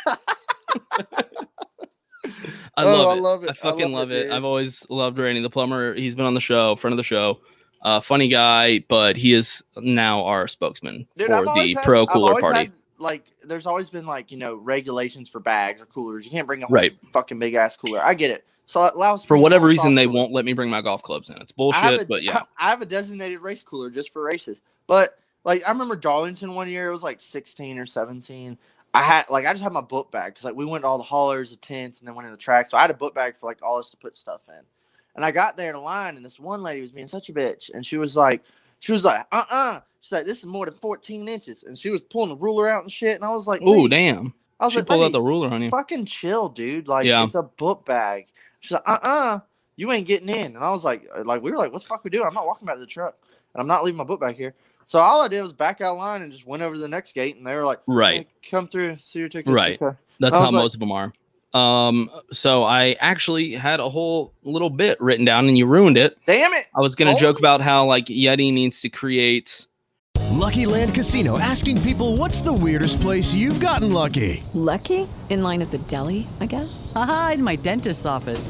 [2.80, 3.22] I Oh, love I it.
[3.22, 3.50] love it.
[3.50, 4.32] I I fucking love love it, it.
[4.32, 5.94] I've always loved Randy the plumber.
[5.94, 7.40] He's been on the show, friend of the show.
[7.82, 11.86] Uh, funny guy, but he is now our spokesman Dude, for I've always the had-
[11.86, 12.58] pro I've cooler party.
[12.60, 16.26] had, like, there's always been like you know regulations for bags or coolers.
[16.26, 16.94] You can't bring a whole Right.
[17.14, 18.02] fucking big ass cooler.
[18.04, 18.46] I get it.
[18.66, 20.16] So it allows for whatever reason, they cooler.
[20.20, 21.38] won't let me bring my golf clubs in.
[21.38, 22.42] It's bullshit, a- but yeah.
[22.60, 24.62] I have a designated race cooler just for races.
[24.86, 28.58] But like I remember Darlington one year, it was like 16 or 17.
[28.94, 30.98] I had like I just had my book bag because like we went to all
[30.98, 32.70] the haulers, the tents, and then went in the track.
[32.70, 34.64] So I had a book bag for like all us to put stuff in.
[35.16, 37.72] And I got there in line, and this one lady was being such a bitch,
[37.74, 38.44] and she was like,
[38.80, 41.90] she was like, uh uh She's like, this is more than 14 inches, and she
[41.90, 43.16] was pulling the ruler out and shit.
[43.16, 44.34] And I was like, oh, damn.
[44.60, 45.70] I was She like, pulled out the ruler on you.
[45.70, 46.88] Fucking chill, dude.
[46.88, 47.24] Like Yeah.
[47.26, 48.28] it's a book bag.
[48.62, 49.40] She's like, uh uh
[49.76, 50.56] you ain't getting in.
[50.56, 52.26] And I was like, uh, like we were like, what the fuck we doing?
[52.28, 53.16] I'm not walking back to the truck,
[53.54, 54.56] and I'm not leaving my book back here.
[54.90, 57.14] So all I did was back out line and just went over to the next
[57.14, 58.28] gate, and they were like, Right.
[58.42, 59.80] "Hey, come through, see your tickets." Right.
[59.80, 59.96] Okay.
[60.20, 61.14] That's how like- most of them are.
[61.54, 66.18] Um, so I actually had a whole little bit written down and you ruined it.
[66.26, 66.66] Damn it.
[66.76, 69.68] I was gonna Hold joke about how like Yeti needs to create
[70.32, 74.44] Lucky Land Casino asking people what's the weirdest place you've gotten lucky?
[74.56, 75.08] Lucky?
[75.30, 76.92] In line at the deli, I guess?
[76.96, 78.50] Haha, in my dentist's office.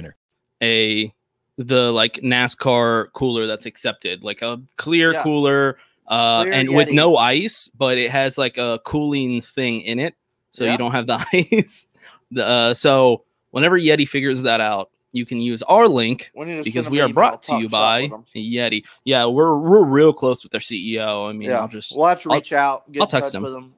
[0.61, 1.13] A
[1.57, 5.23] the like NASCAR cooler that's accepted, like a clear Yeah.
[5.23, 9.99] cooler, uh, Clear and with no ice, but it has like a cooling thing in
[9.99, 10.15] it,
[10.51, 10.71] so Yeah.
[10.73, 11.87] you don't have the ice.
[12.31, 16.31] The, uh, so whenever Yeti figures that out, you can use our link
[16.63, 18.07] because we are brought to you by.
[18.33, 18.85] Yeti.
[19.03, 21.29] Yeah, we're we're real close with their CEO.
[21.29, 23.21] I mean, yeah, I'll just we'll have to I'll- reach out, get I'll in touch
[23.23, 23.43] text him.
[23.43, 23.73] with them,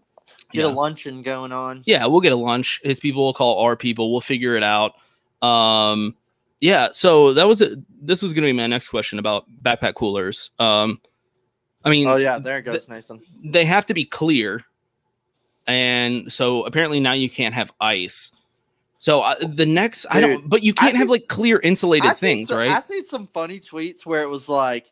[0.52, 1.82] get a luncheon going on.
[1.86, 2.80] Yeah, we'll get a lunch.
[2.84, 4.12] His people will call our people.
[4.12, 4.94] We'll figure it out.
[5.42, 6.16] Um,
[6.64, 6.88] yeah.
[6.94, 7.78] So that was it.
[8.06, 10.50] This was going to be my next question about backpack coolers.
[10.60, 11.02] Um,
[11.84, 13.20] I mean, Oh yeah, there it goes, Nathan.
[13.44, 14.64] they have to be clear,
[15.68, 18.32] and so apparently now you can't have ice.
[19.00, 20.50] So uh, the next, I don't.
[20.50, 22.84] But you can't have like clear insulated I things, some, I right?
[22.84, 24.88] seen some funny tweets where it was like,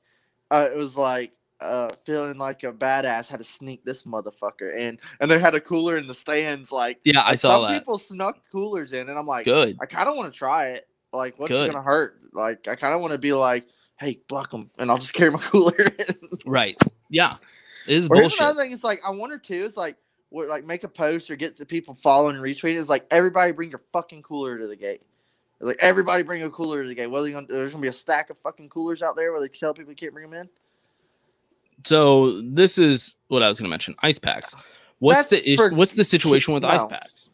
[0.52, 5.00] uh, it was like, uh, feeling like a badass had to sneak this motherfucker in,
[5.22, 6.74] and they had a cooler in the stands.
[6.74, 7.80] Like, Yeah, I saw some that.
[7.80, 9.78] people snuck coolers in, and I'm like, Good.
[9.82, 10.86] I kind of want to try it.
[11.14, 11.72] Like, what's Good.
[11.72, 12.20] gonna hurt?
[12.34, 13.68] Like, I kind of want to be like,
[14.00, 15.74] hey, block them, and I'll just carry my cooler.
[16.46, 16.78] Right.
[17.10, 17.34] Yeah.
[17.88, 18.40] It is or here's bullshit.
[18.40, 18.72] another thing.
[18.72, 19.64] It's like I wonder too.
[19.66, 19.98] It's like
[20.30, 22.80] what like make a post or get the people following and retweeting.
[22.80, 25.02] It's like everybody bring your fucking cooler to the gate.
[25.60, 27.08] It's like everybody bring a cooler to the gate.
[27.08, 27.48] What gonna?
[27.48, 29.96] There's gonna be a stack of fucking coolers out there where they tell people you
[29.96, 30.50] can't bring them in.
[31.84, 33.96] So this is what I was going to mention.
[34.04, 34.56] Ice packs.
[35.00, 37.32] What's That's the for- what's the situation with ice packs?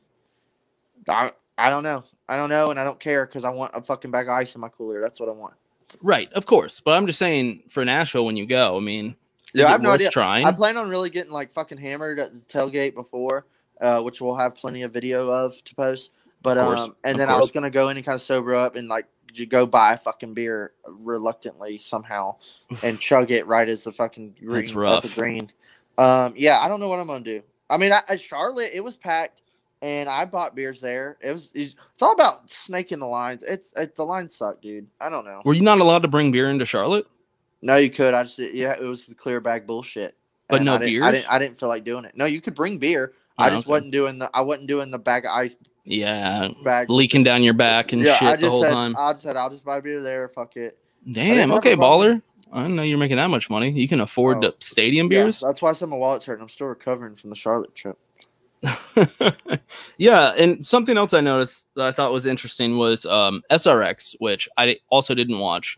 [1.09, 2.03] I, I don't know.
[2.29, 4.53] I don't know, and I don't care because I want a fucking bag of ice
[4.55, 5.01] in my cooler.
[5.01, 5.53] That's what I want.
[6.01, 6.81] Right, of course.
[6.81, 9.15] But I'm just saying for Nashville when you go, I mean,
[9.53, 10.11] Yeah, I have no idea.
[10.11, 10.45] trying?
[10.45, 13.45] I plan on really getting like fucking hammered at the tailgate before,
[13.79, 16.11] uh, which we'll have plenty of video of to post.
[16.41, 18.75] But um, and of then I was gonna go in and kind of sober up
[18.75, 22.35] and like j- go buy a fucking beer reluctantly somehow
[22.83, 25.51] and chug it right as the fucking green That's at the green.
[25.97, 27.41] Um, yeah, I don't know what I'm gonna do.
[27.69, 29.41] I mean, I, at Charlotte, it was packed,
[29.81, 31.17] and I bought beers there.
[31.21, 33.43] It was it's, all about snaking the lines.
[33.43, 34.87] It's it, the lines suck, dude.
[34.99, 35.41] I don't know.
[35.45, 37.07] Were you not allowed to bring beer into Charlotte?
[37.61, 38.13] No, you could.
[38.13, 40.15] I just yeah, it was the clear bag bullshit.
[40.47, 41.31] But And no I didn't, I didn't.
[41.33, 42.15] I didn't feel like doing it.
[42.15, 43.13] No, you could bring beer.
[43.37, 43.71] Oh, I Oh, just okay.
[43.71, 44.29] wasn't doing the.
[44.33, 46.89] I wasn't doing the bag of ice Yeah, bag.
[46.89, 48.71] leaking down your back and yeah, shit I the just whole said.
[48.71, 48.95] time.
[48.97, 50.27] I just said I'll just buy beer there.
[50.29, 50.77] Fuck it.
[51.11, 51.51] Damn.
[51.53, 52.21] Okay, baller.
[52.51, 53.71] I didn't know you're making that much money.
[53.71, 54.41] You can afford Oh.
[54.41, 55.41] the stadium Yeah, beers.
[55.41, 56.41] that's why I said my wallet's hurting.
[56.41, 57.97] I'm still recovering from the Charlotte trip.
[59.97, 64.49] yeah, and something else I noticed that I thought was interesting was um, SRX, which
[64.57, 65.77] I also didn't watch.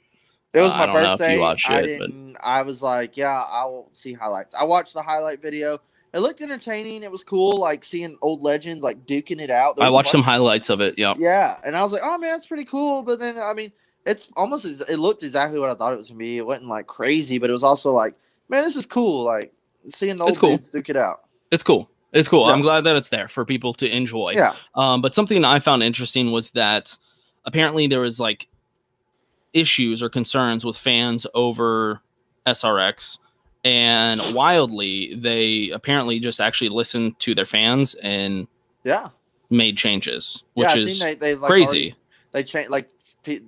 [0.53, 1.39] It was Uh, my I don't know if you birthday.
[1.39, 2.37] watched I it, didn't.
[2.41, 4.55] I was like, yeah, I will see highlights.
[4.55, 5.79] I watched the highlight video.
[6.11, 7.03] It looked entertaining.
[7.03, 9.79] It was cool, like seeing old legends like duking it out.
[9.79, 10.95] I watched some highlights of it.
[10.97, 11.13] Yeah.
[11.17, 13.03] Yeah, and I was like, oh man, that's pretty cool.
[13.03, 13.71] But then, I mean,
[14.07, 16.37] it's almost as it looked exactly what I thought it was gonna be.
[16.37, 18.15] It wasn't like crazy, but it was also like,
[18.47, 19.23] man, this is cool.
[19.23, 19.53] Like
[19.85, 20.49] seeing the old It's cool.
[20.57, 21.21] dudes duke it out.
[21.51, 21.87] It's cool.
[22.11, 22.47] It's cool.
[22.47, 22.53] Yeah.
[22.53, 24.33] I'm glad that it's there for people to enjoy.
[24.35, 24.55] Yeah.
[24.75, 26.97] Um, but something I found interesting was that
[27.45, 28.47] apparently there was like
[29.53, 32.01] issues or concerns with fans over
[32.45, 33.17] SRX,
[33.63, 38.47] and wildly they apparently just actually listened to their fans and
[38.83, 39.09] Yeah,
[39.49, 40.75] made changes, which yeah.
[40.81, 41.67] Is they they like crazy.
[41.67, 41.93] already-
[42.31, 42.89] they changed like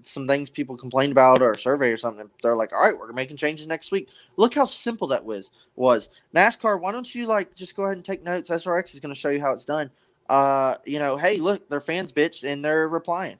[0.01, 2.29] some things people complained about or a survey or something.
[2.41, 4.09] They're like, all right, we're making changes next week.
[4.37, 5.51] Look how simple that was.
[5.75, 6.79] Was NASCAR?
[6.79, 8.49] Why don't you like just go ahead and take notes?
[8.49, 9.91] SRX is going to show you how it's done.
[10.29, 13.37] Uh, you know, hey, look, their fans bitch and they're replying.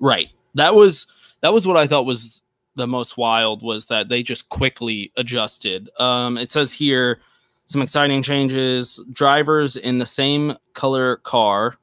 [0.00, 0.28] Right.
[0.54, 1.06] That was
[1.40, 2.42] that was what I thought was
[2.74, 5.90] the most wild was that they just quickly adjusted.
[5.98, 7.20] Um, it says here
[7.66, 11.76] some exciting changes: drivers in the same color car,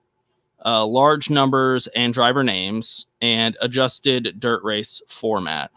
[0.66, 5.72] uh, large numbers and driver names, and adjusted dirt race format.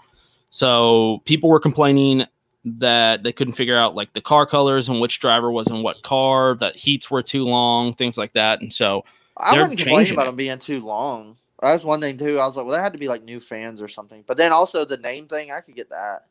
[0.51, 2.27] So people were complaining
[2.65, 6.03] that they couldn't figure out like the car colors and which driver was in what
[6.03, 8.61] car, that heats were too long, things like that.
[8.61, 9.05] And so
[9.37, 10.31] I complaining changing about it.
[10.31, 11.37] them being too long.
[11.61, 12.39] That's one thing too.
[12.39, 14.25] I was like, well, that had to be like new fans or something.
[14.27, 16.27] But then also the name thing, I could get that.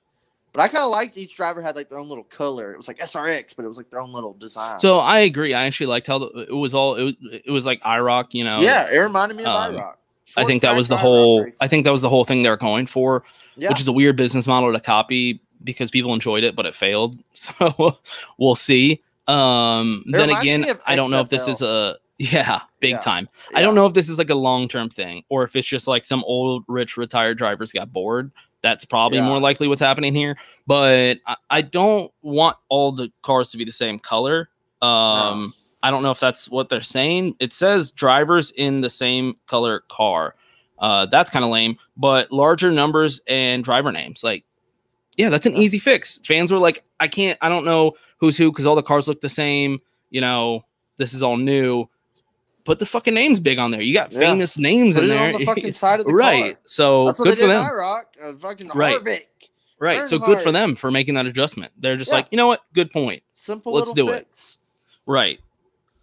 [0.53, 2.73] But I kind of liked each driver had like their own little color.
[2.73, 4.79] It was like SRX, but it was like their own little design.
[4.81, 5.53] So I agree.
[5.53, 6.95] I actually liked how the, it was all.
[6.95, 7.13] It was,
[7.45, 8.59] it was like IROC, you know.
[8.59, 9.93] yeah, it reminded me of um, IROC.
[10.37, 11.45] I think that was the whole.
[11.61, 13.23] I think that was the whole thing they were going for,
[13.55, 13.69] Yeah.
[13.69, 17.17] which is a weird business model to copy because people enjoyed it, but it failed.
[17.33, 17.97] So
[18.37, 19.01] we'll see.
[19.27, 22.99] Um, It then again, I don't know if this is a yeah big Yeah.
[22.99, 23.29] time.
[23.53, 25.87] I don't know if this is like a long term thing or if it's just
[25.87, 28.31] like some old rich retired drivers got bored.
[28.63, 29.27] That's probably Yeah.
[29.27, 30.37] more likely what's happening here.
[30.67, 34.49] But I, I don't want all the cars to be the same color.
[34.81, 35.53] Um,
[35.83, 37.35] I don't know if that's what they're saying.
[37.39, 40.35] It says drivers in the same color car.
[40.77, 44.23] Uh, that's kind of lame, but larger numbers and driver names.
[44.23, 44.43] Like,
[45.17, 46.19] yeah, that's an easy fix.
[46.23, 49.21] Fans were like, I can't, I don't know who's who because all the cars look
[49.21, 49.79] the same.
[50.09, 50.65] You know,
[50.97, 51.87] this is all new.
[52.63, 53.81] Put the fucking names big on there.
[53.81, 54.19] You got Yeah.
[54.19, 55.19] famous names Put in there.
[55.19, 56.53] on the fucking side of the right.
[56.55, 56.61] car.
[56.65, 57.63] So That's what good they for them.
[57.65, 58.03] in IROC.
[58.23, 58.99] Uh, fucking Right.
[58.99, 59.19] Harvick.
[59.79, 60.07] Right.
[60.07, 61.71] So good for them for making that adjustment.
[61.77, 62.17] They're just Yeah.
[62.17, 62.61] like, you know what?
[62.73, 63.23] Good point.
[63.31, 64.55] Simple Let's little do it.
[65.07, 65.39] Right.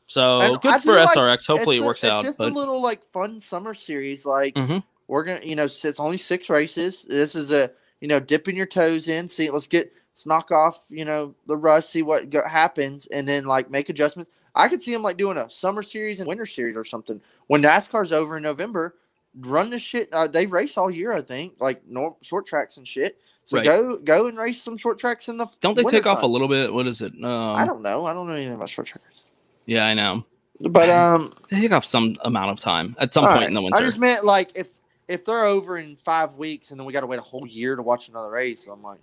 [0.07, 1.47] So And good do for like- SRX.
[1.47, 2.25] Hopefully it's it a- works it's out.
[2.25, 4.25] just but a little like fun summer series.
[4.27, 4.83] Like Mhm.
[5.07, 7.05] we're gonna, you know, it's only six races.
[7.09, 9.29] This is a, you know, dipping your toes in.
[9.29, 11.91] See, let's get let's knock off, you know, the rust.
[11.91, 14.31] See what go- happens, and then like make adjustments.
[14.59, 17.21] I could see them like doing a summer series and winter series or something.
[17.47, 18.95] When NASCAR's over in November,
[19.41, 20.13] run this shit.
[20.13, 23.17] Uh, they race all year, I think, like norm, short tracks and shit.
[23.47, 23.65] So Right.
[23.65, 25.47] go go and race some short tracks in the.
[25.63, 26.75] don't they take off a little bit?
[26.75, 27.15] What is it?
[27.15, 27.25] Um,
[27.57, 28.05] I don't know.
[28.05, 29.25] I don't know anything about short tracks.
[29.65, 30.25] Yeah, I know.
[30.69, 33.49] But um, They take off some amount of time at some point right.
[33.49, 33.79] in the winter.
[33.79, 34.73] I just meant like if
[35.07, 37.77] if they're over in five weeks and then we got to wait a whole year
[37.77, 38.67] to watch another race.
[38.67, 38.99] I'm like,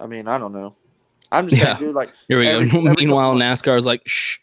[0.00, 0.74] I mean, I don't know.
[1.30, 1.76] I'm just Yeah.
[1.76, 1.94] saying, dude.
[1.94, 2.78] Like Here we every- go.
[2.78, 3.34] every Meanwhile.
[3.34, 4.38] NASCAR is like, shh,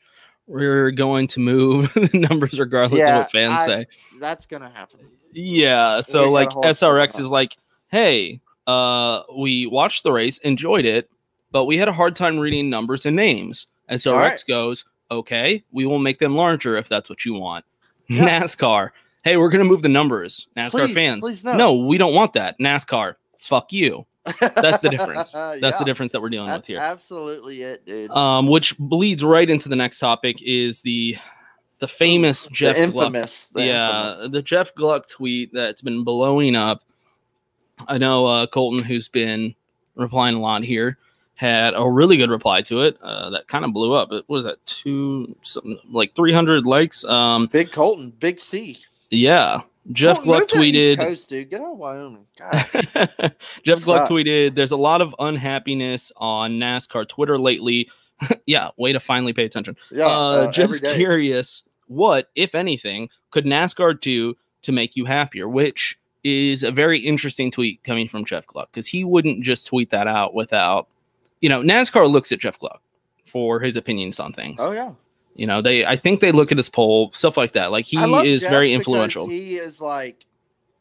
[0.48, 3.86] we're going to move the numbers regardless of what fans I- say.
[4.20, 5.00] That's gonna happen.
[5.34, 6.02] Yeah.
[6.02, 7.58] So gotta like SRX is like,
[7.89, 11.16] hey, Uh, we watched the race, enjoyed it,
[11.52, 13.68] but we had a hard time reading numbers and names.
[13.88, 14.43] And so SRX right.
[14.48, 17.64] goes, "Okay, we will make them larger if that's what you want."
[18.10, 18.91] NASCAR,
[19.24, 20.48] hey, we're gonna move the numbers.
[20.58, 21.74] NASCAR Please, fans, please no.
[21.74, 22.60] we don't want that.
[22.60, 24.06] NASCAR, fuck you.
[24.40, 25.32] That's the difference.
[25.34, 25.72] That's Yeah.
[25.80, 26.86] the difference that we're dealing That's with here.
[26.86, 28.12] absolutely it, dude.
[28.12, 31.18] Um, which bleeds right into the next topic is the
[31.80, 34.30] the famous Jeff infamous, Gluck, the yeah, infamous.
[34.32, 36.84] the Jeff Gluck tweet that's been blowing up.
[37.88, 39.54] I know uh, Colton, who's been
[39.96, 40.98] replying a lot here,
[41.36, 44.12] had a really good reply to it uh, that kind of blew up.
[44.12, 47.06] It was that two something like three hundred likes.
[47.06, 48.80] Um, Big Colton, Big C.
[49.12, 49.62] yeah,
[49.92, 50.98] Jeff move Gluck to the East tweeted.
[50.98, 51.50] Coast, dude.
[51.50, 52.26] Get out of Wyoming.
[52.38, 53.36] God.
[53.64, 57.90] Jeff Gluck tweeted, "There's a lot of unhappiness on NASCAR Twitter lately.
[58.46, 59.78] yeah, way to finally pay attention.
[59.92, 65.48] Yeah, uh, uh, just curious, what, if anything, could NASCAR do to make you happier?
[65.48, 69.92] Which is a very interesting tweet coming from Jeff Gluck because he wouldn't just tweet
[69.92, 70.88] that out without,
[71.42, 72.82] you know, NASCAR looks at Jeff Gluck
[73.26, 74.60] for his opinions on things.
[74.62, 74.94] Oh yeah.
[75.38, 77.72] You know, they, I think they look at his poll, stuff like that.
[77.72, 79.28] Like he is Jeff very influential.
[79.30, 80.26] He is like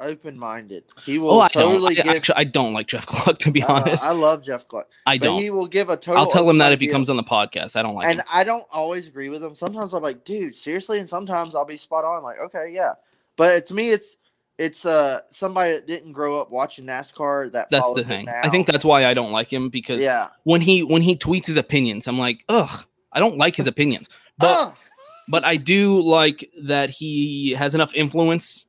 [0.01, 0.85] open minded.
[1.05, 2.07] He will Oh, I totally don't.
[2.07, 2.17] I, give.
[2.17, 4.03] actually, I don't like Jeff Gluck to be Uh, honest.
[4.05, 4.89] I love Jeff Gluck.
[5.07, 5.39] I don't.
[5.41, 6.23] He will give a total.
[6.23, 7.77] I'll tell him that if he comes on the podcast.
[7.77, 8.27] I don't like and him.
[8.33, 9.55] I don't always agree with him.
[9.55, 12.23] Sometimes I'm like, dude, seriously, and sometimes I'll be spot on.
[12.23, 12.95] Like, okay, yeah,
[13.37, 14.17] but to me, it's
[14.59, 17.53] it's uh somebody that didn't grow up watching NASCAR.
[17.53, 18.27] That That's the thing.
[18.31, 20.29] I think that's why I don't like him because Yeah.
[20.45, 22.87] when he when he tweets his opinions, I'm like, ugh,
[23.17, 24.09] I don't like his opinions.
[24.39, 24.75] But
[25.29, 28.67] but I do like that he has enough influence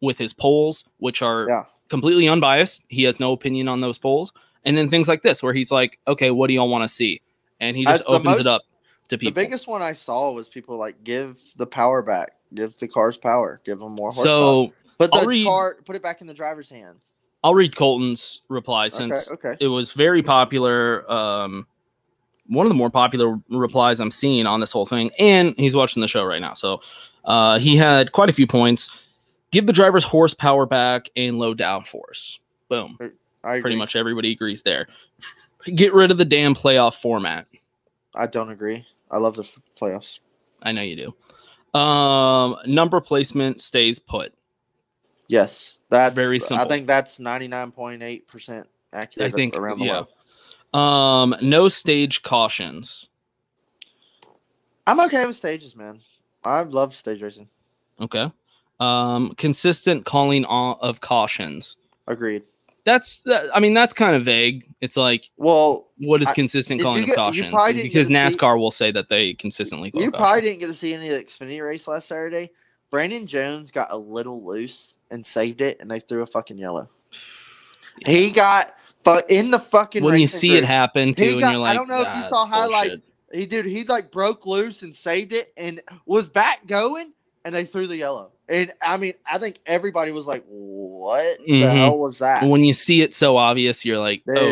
[0.00, 1.64] with his polls, which are Yeah.
[1.88, 2.82] completely unbiased.
[2.88, 4.32] He has no opinion on those polls.
[4.64, 7.20] And then things like this, where he's like, okay, what do y'all want to see?
[7.60, 8.62] And he just opens it up
[9.08, 9.32] to people.
[9.32, 13.18] The biggest one I saw was people like give the power back, give the cars
[13.18, 14.24] power, give them more horsepower.
[14.24, 17.14] So, put the read- car, put it back in the driver's hands.
[17.44, 19.56] I'll read Colton's reply since okay.
[19.60, 21.10] it was very popular.
[21.10, 21.66] Um,
[22.46, 26.00] one of the more popular replies I'm seeing on this whole thing, and he's watching
[26.00, 26.54] the show right now.
[26.54, 26.80] So
[27.24, 28.90] uh, he had quite a few points.
[29.50, 32.38] Give the drivers horsepower back and low downforce.
[32.68, 32.98] Boom.
[33.44, 34.88] I Pretty much everybody agrees there.
[35.74, 37.46] Get rid of the damn playoff format.
[38.14, 38.86] I don't agree.
[39.10, 40.20] I love the f- playoffs.
[40.62, 41.14] I know you
[41.74, 41.78] do.
[41.78, 44.32] Um, number placement stays put.
[45.28, 46.64] Yes, that's Very simple.
[46.64, 49.32] I think that's ninety nine point eight percent accurate.
[49.32, 49.92] I think around the yeah.
[49.92, 50.08] world.
[50.72, 53.08] Um, no stage cautions.
[54.86, 56.00] I'm okay with stages, man.
[56.44, 57.48] I love stage racing.
[58.00, 58.30] Okay.
[58.80, 61.76] Um, consistent calling on of cautions.
[62.08, 62.42] Agreed.
[62.84, 64.66] That's that, I mean that's kind of vague.
[64.80, 67.52] It's like well, what is consistent did calling of get- cautions?
[67.52, 70.72] Because to see- NASCAR will say that they consistently call You probably didn't get to
[70.72, 72.50] see any of the Xfinity race last Saturday.
[72.90, 76.88] Brandon Jones got a little loose and saved it, and they threw a fucking yellow.
[78.06, 80.02] He got fu- in the fucking.
[80.04, 81.52] When you see it happen, too, got.
[81.54, 83.00] you're I don't know if you saw highlights.
[83.00, 87.12] bullshit." He dude, he like broke loose and saved it, and was back going,
[87.44, 88.30] and they threw the yellow.
[88.48, 91.72] And I mean, I think everybody was like, "What the Mhm.
[91.74, 94.36] hell was that?" When you see it so obvious, you're like, Dude.
[94.38, 94.42] oh,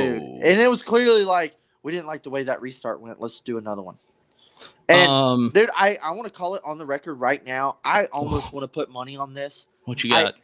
[0.43, 3.21] And it was clearly like we didn't like the way that restart went.
[3.21, 3.97] Let's do another one.
[4.89, 7.77] And Um, dude, I, I want to call it on the record right now.
[7.85, 9.67] I almost want to put money on this.
[9.85, 10.35] what you I- got?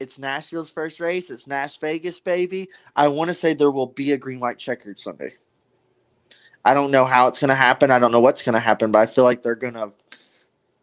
[0.00, 1.30] It's Nashville's first race.
[1.30, 2.70] It's Nash Vegas, baby.
[2.96, 5.34] I want to say there will be a green white checkered Sunday.
[6.64, 7.90] I don't know how it's going to happen.
[7.90, 9.92] I don't know what's going to happen, but I feel like they're going to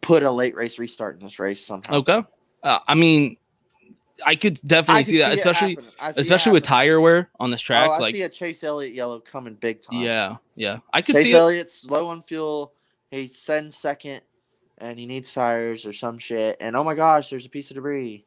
[0.00, 1.94] put a late race restart in this race somehow.
[1.94, 2.22] Okay.
[2.62, 3.36] Uh, I mean,
[4.24, 7.60] I could definitely I see could that, especially see especially with tire wear on this
[7.60, 7.88] track.
[7.88, 10.00] oh, I like, see a Chase Elliott yellow coming big time.
[10.00, 11.36] yeah, yeah, I could Chase see it.
[11.36, 12.72] Elliott's low on fuel.
[13.10, 14.22] He's sitting second,
[14.78, 16.56] and he needs tires or some shit.
[16.60, 18.24] And oh my gosh, there's a piece of debris.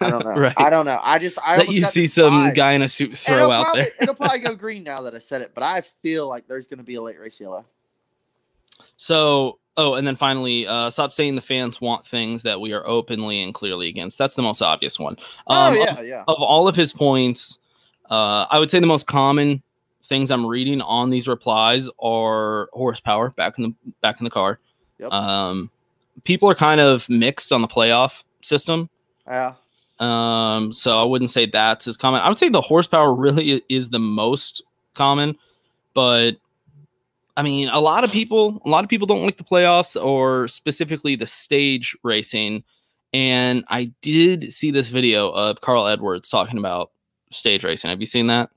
[0.00, 0.30] I don't know.
[0.36, 0.54] Right.
[0.58, 0.98] I don't know.
[1.02, 2.54] I just I That you see some vibe.
[2.54, 3.90] guy in a suit throw it'll out probably, there.
[4.02, 6.78] it'll probably go green now that I said it, but I feel like there's going
[6.78, 7.64] to be a late race yellow.
[8.96, 12.86] So, oh, and then finally, uh, stop saying the fans want things that we are
[12.86, 14.18] openly and clearly against.
[14.18, 15.16] That's the most obvious one.
[15.46, 16.24] Oh, Um, yeah, of, yeah.
[16.28, 17.58] Of all of his points,
[18.10, 19.62] uh, I would say the most common
[20.04, 24.58] things I'm reading on these replies are horsepower back in the back in the car.
[24.98, 25.12] Yep.
[25.12, 25.70] Um,
[26.24, 28.90] people are kind of mixed on the playoff system.
[29.26, 29.54] Yeah.
[30.00, 32.22] Um, so I wouldn't say that's as common.
[32.22, 34.62] I would say the horsepower really is the most
[34.94, 35.36] common,
[35.94, 36.36] but
[37.36, 40.48] I mean, a lot of people, a lot of people don't like the playoffs or
[40.48, 42.64] specifically the stage racing.
[43.12, 46.90] And I did see this video of Carl Edwards talking about
[47.30, 47.90] stage racing.
[47.90, 48.50] Have you seen that?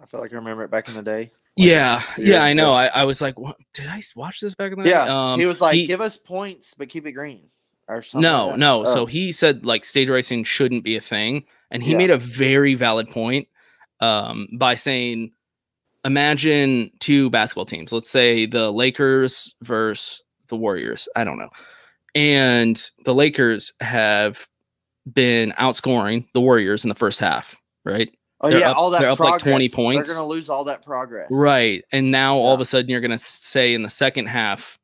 [0.00, 1.32] I feel like I remember it back in the day.
[1.56, 2.72] Yeah, yeah, I know.
[2.72, 3.56] I, I was like, what?
[3.74, 4.90] did I watch this back in the day?
[4.90, 5.32] Yeah.
[5.32, 7.48] Um, he was like, give us points, but keep it green.
[7.88, 8.22] Or something.
[8.22, 8.82] no, like no.
[8.86, 8.94] Oh.
[8.94, 11.98] So he said like stage racing shouldn't be a thing, and he Yeah.
[11.98, 13.48] made a very valid point.
[14.00, 15.32] um, by saying,
[16.04, 17.92] imagine two basketball teams.
[17.92, 21.08] Let's say the Lakers versus the Warriors.
[21.16, 21.50] I don't know.
[22.14, 24.46] And the Lakers have
[25.12, 28.10] been outscoring the Warriors in the first half, right?
[28.40, 30.08] Oh They're yeah, up- all that they're up like 20 points.
[30.08, 31.26] They're gonna lose all that progress.
[31.30, 31.84] Right.
[31.90, 34.77] And now all of a sudden you're going to say in the second half,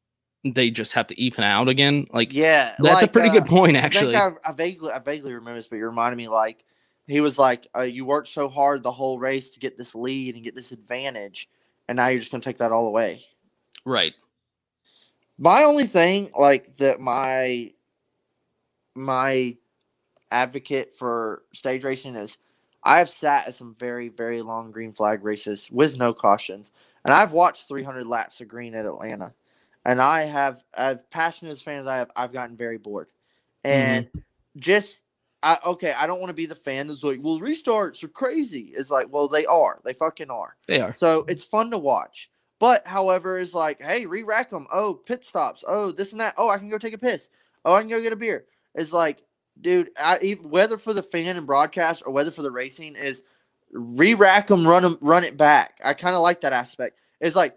[0.45, 2.07] they just have to even out again.
[2.13, 4.15] Like, Yeah, that's a pretty uh, good point, actually.
[4.15, 6.65] I, I vaguely, I vaguely remember this, but you reminded me like
[7.07, 10.35] he was like, uh, "You worked so hard the whole race to get this lead
[10.35, 11.49] and get this advantage,
[11.89, 13.21] and now you're just gonna take that all away."
[13.85, 14.15] right.
[15.37, 17.73] My only thing, like that, my
[18.95, 19.57] my
[20.31, 22.39] advocate for stage racing is
[22.83, 26.71] I have sat at some very, very long green flag races with no cautions,
[27.05, 29.35] and I've watched 300 laps of green at Atlanta,
[29.85, 33.09] and I have, as passionate as fan as I have, I've gotten very bored,
[33.65, 33.71] mm-hmm.
[33.71, 34.09] and
[34.57, 35.01] just.
[35.47, 38.73] I, okay, I don't want to be the fan that's like, well, restarts are crazy.
[38.75, 39.79] It's like, well, they are.
[39.85, 40.57] They fucking are.
[40.67, 40.95] They are.
[40.95, 42.31] So it's fun to watch.
[42.59, 44.67] But however, is like, hey, re-rack them.
[44.73, 45.63] Oh, pit stops.
[45.69, 46.33] Oh, this and that.
[46.39, 47.29] Oh, I can go take a piss.
[47.63, 48.47] Oh, I can go get a beer.
[48.75, 49.23] It's like,
[49.61, 53.23] dude, I, whether for the fan and broadcast or whether for the racing is
[53.71, 55.79] re-rack them, run them, run it back.
[55.85, 57.01] I kind of like that aspect.
[57.21, 57.55] It's like,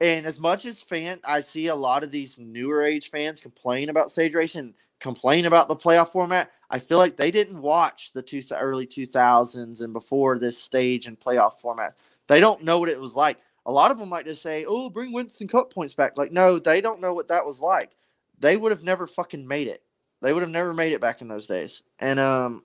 [0.00, 3.88] and as much as fan, I see a lot of these newer age fans complain
[3.88, 6.50] about stage racing, complain about the playoff format.
[6.70, 11.18] I feel like they didn't watch the two, early 2000s and before this stage and
[11.18, 11.94] playoff format.
[12.28, 13.38] They don't know what it was like.
[13.66, 16.58] A lot of them might just say, "Oh, bring Winston Cup points back." Like, no,
[16.58, 17.90] they don't know what that was like.
[18.38, 19.82] They would have never fucking made it.
[20.22, 21.82] They would have never made it back in those days.
[21.98, 22.64] And um,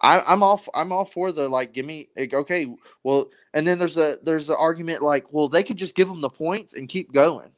[0.00, 2.66] I, I'm all I'm all for the like, give me like, okay,
[3.02, 6.20] well, and then there's a there's an argument like, well, they could just give them
[6.20, 7.50] the points and keep going.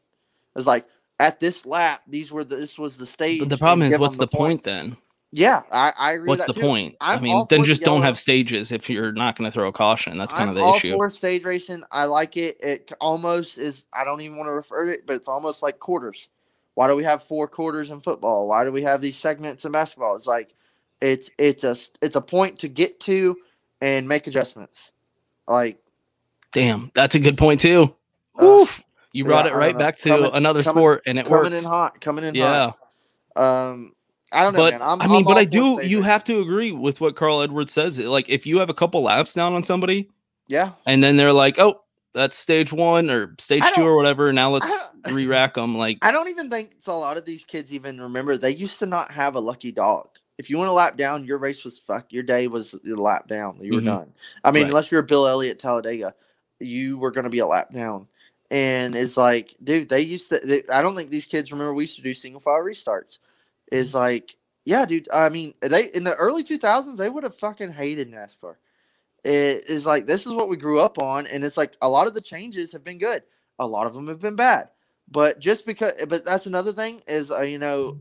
[0.55, 0.87] It's like
[1.19, 3.41] at this lap, these were the, this was the stage.
[3.41, 4.97] But the problem is, what's them the point then?
[5.33, 6.29] Yeah, I, I agree.
[6.29, 6.61] What's the too.
[6.61, 6.95] point?
[7.01, 9.67] i I'm mean, then the just don't have stages if you're not going to throw
[9.67, 10.17] a caution.
[10.17, 10.95] That's kind I'm of the all issue.
[10.95, 11.83] for stage racing.
[11.91, 12.63] I like it.
[12.63, 13.87] It almost is.
[13.93, 16.29] I don't even want to refer to it, but it's almost like quarters.
[16.75, 18.47] Why do we have four quarters in football?
[18.47, 20.15] Why do we have these segments in basketball?
[20.15, 20.55] It's like
[21.01, 23.37] it's it's a it's a point to get to
[23.81, 24.93] and make adjustments.
[25.49, 25.79] Like
[26.53, 27.95] Damn, that's a good point too.
[28.43, 28.83] Oof.
[29.13, 31.65] You brought yeah, it right back to Coming- another coming- sport, and it coming works.
[31.65, 32.73] in hot, coming in yeah.
[33.37, 33.71] hot.
[33.71, 33.93] Um,
[34.33, 34.83] I don't know, but man.
[34.83, 35.81] I'm, I mean, I'm but I do.
[35.83, 37.99] You have to agree with what Carl Edwards says.
[37.99, 40.11] Like, if you have a couple laps down on somebody,
[40.49, 40.73] yeah.
[40.87, 41.81] and then they're like, "Oh,
[42.13, 44.71] that's stage one or stage two or whatever," now let's
[45.13, 45.77] re-rack them.
[45.79, 48.79] Like, I don't even think it's a lot of these kids even remember they used
[48.81, 50.09] to not have a lucky dog.
[50.37, 52.13] If you went a lap down, your race was fucked.
[52.13, 53.59] Your day was a lap down.
[53.63, 53.87] You were Mhm.
[53.87, 54.13] done.
[54.45, 54.69] I mean, Right.
[54.71, 56.15] unless you're Bill Elliott Talladega,
[56.61, 58.07] you were going to be a lap down.
[58.51, 60.41] And it's like, dude, they used to.
[60.43, 63.19] They, I don't think these kids remember we used to do single file restarts.
[63.71, 65.09] Is like, yeah, dude.
[65.13, 68.55] I mean, they in the early 2000s they would have fucking hated NASCAR.
[69.25, 72.07] It is like this is what we grew up on, and it's like a lot
[72.07, 73.23] of the changes have been good.
[73.59, 74.71] A lot of them have been bad.
[75.11, 78.01] But just because, but that's another thing is, uh, you know,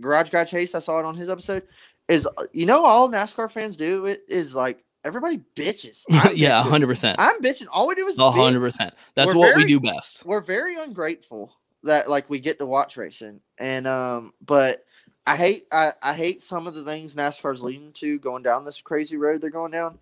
[0.00, 1.62] Garage Guy Chase, I saw it on his episode,
[2.08, 6.04] is, uh, you know, all NASCAR fans do it is like everybody bitches.
[6.10, 7.66] I'm yeah, hundred percent, I'm bitching.
[7.70, 8.94] All we do is hundred percent.
[9.14, 10.24] That's We're what we do best.
[10.24, 14.84] We're very ungrateful that like we get to watch racing, and um, but
[15.26, 18.80] I hate I, I hate some of the things NASCAR's leading to going down this
[18.80, 19.98] crazy road they're going down.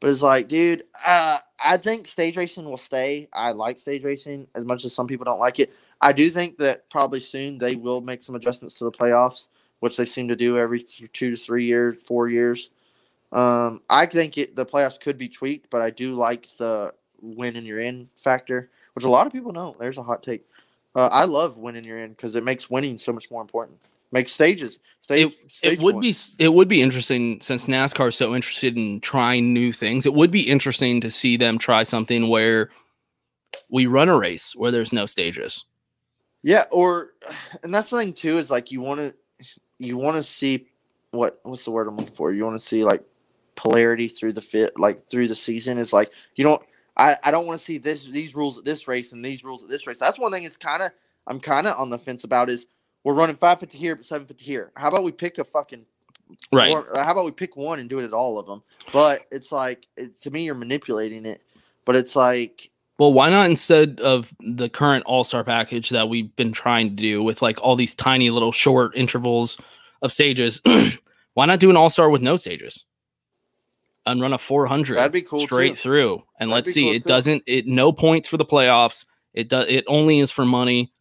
[0.00, 3.28] But it's like, dude, uh, I think stage racing will stay.
[3.32, 5.72] I like stage racing as much as some people don't like it.
[6.00, 9.48] I do think that probably soon they will make some adjustments to the playoffs,
[9.80, 12.70] which they seem to do every two to three years, four years.
[13.32, 17.56] Um, I think it, the playoffs could be tweaked, but I do like the win
[17.56, 19.78] and you're in factor, which a lot of people don't.
[19.78, 20.44] There's a hot take.
[20.94, 23.88] Uh, I love winning you're in because it makes winning so much more important.
[24.12, 24.78] Makes stages.
[25.00, 26.02] Stage, stage it would one.
[26.02, 30.06] be it would be interesting since NASCAR is so interested in trying new things.
[30.06, 32.70] It would be interesting to see them try something where
[33.68, 35.64] we run a race where there's no stages.
[36.42, 37.10] Yeah, or
[37.64, 39.14] and that's the thing too is like you want to
[39.78, 40.68] you want to see
[41.10, 42.32] what what's the word I'm looking for?
[42.32, 43.02] You want to see like
[43.56, 46.62] polarity through the fit like through the season is like you don't
[46.96, 49.62] I I don't want to see this these rules at this race and these rules
[49.62, 49.98] at this race.
[49.98, 50.90] That's one thing is kind of
[51.26, 52.66] I'm kind of on the fence about is
[53.02, 54.72] we're running 550 here but 750 here.
[54.76, 55.86] How about we pick a fucking
[56.52, 56.70] Right.
[56.72, 58.62] or uh, how about we pick one and do it at all of them?
[58.92, 61.42] But it's like it, to me you're manipulating it.
[61.84, 66.34] But it's like Well, why not instead of the current All Star package that we've
[66.36, 69.58] been trying to do with like all these tiny little short intervals
[70.02, 70.60] of stages?
[71.34, 72.84] why not do an All Star with no stages
[74.06, 74.96] and run a 400?
[74.96, 75.82] That'd be cool, straight too.
[75.82, 76.22] through.
[76.40, 77.08] And That'd let's see, cool, it too.
[77.08, 77.42] doesn't.
[77.46, 79.04] It no points for the playoffs.
[79.32, 79.66] It does.
[79.68, 80.92] It only is for money.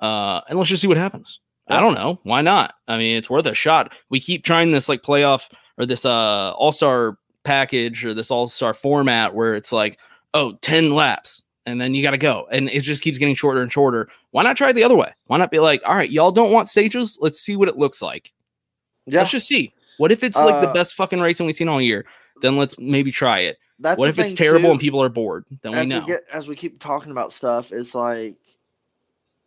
[0.00, 1.40] Uh, and let's just see what happens.
[1.68, 2.18] I don't know.
[2.22, 2.74] Why not?
[2.86, 3.94] I mean, it's worth a shot.
[4.08, 8.46] We keep trying this like playoff or this uh All Star package or this all
[8.48, 9.98] star format where it's like,
[10.34, 12.46] oh, 10 laps and then you got to go.
[12.50, 14.08] And it just keeps getting shorter and shorter.
[14.32, 15.12] Why not try it the other way?
[15.28, 17.16] Why not be like, all right, y'all don't want stages?
[17.20, 18.32] Let's see what it looks like.
[19.06, 19.20] Yeah.
[19.20, 19.72] Let's just see.
[19.96, 22.04] What if it's like the Uh, best fucking racing we've seen all year?
[22.40, 23.58] Then let's maybe try it.
[23.78, 24.70] That's what if it's terrible too.
[24.72, 25.44] and people are bored?
[25.62, 26.00] Then we know.
[26.00, 28.36] we get as we keep talking about stuff, it's like,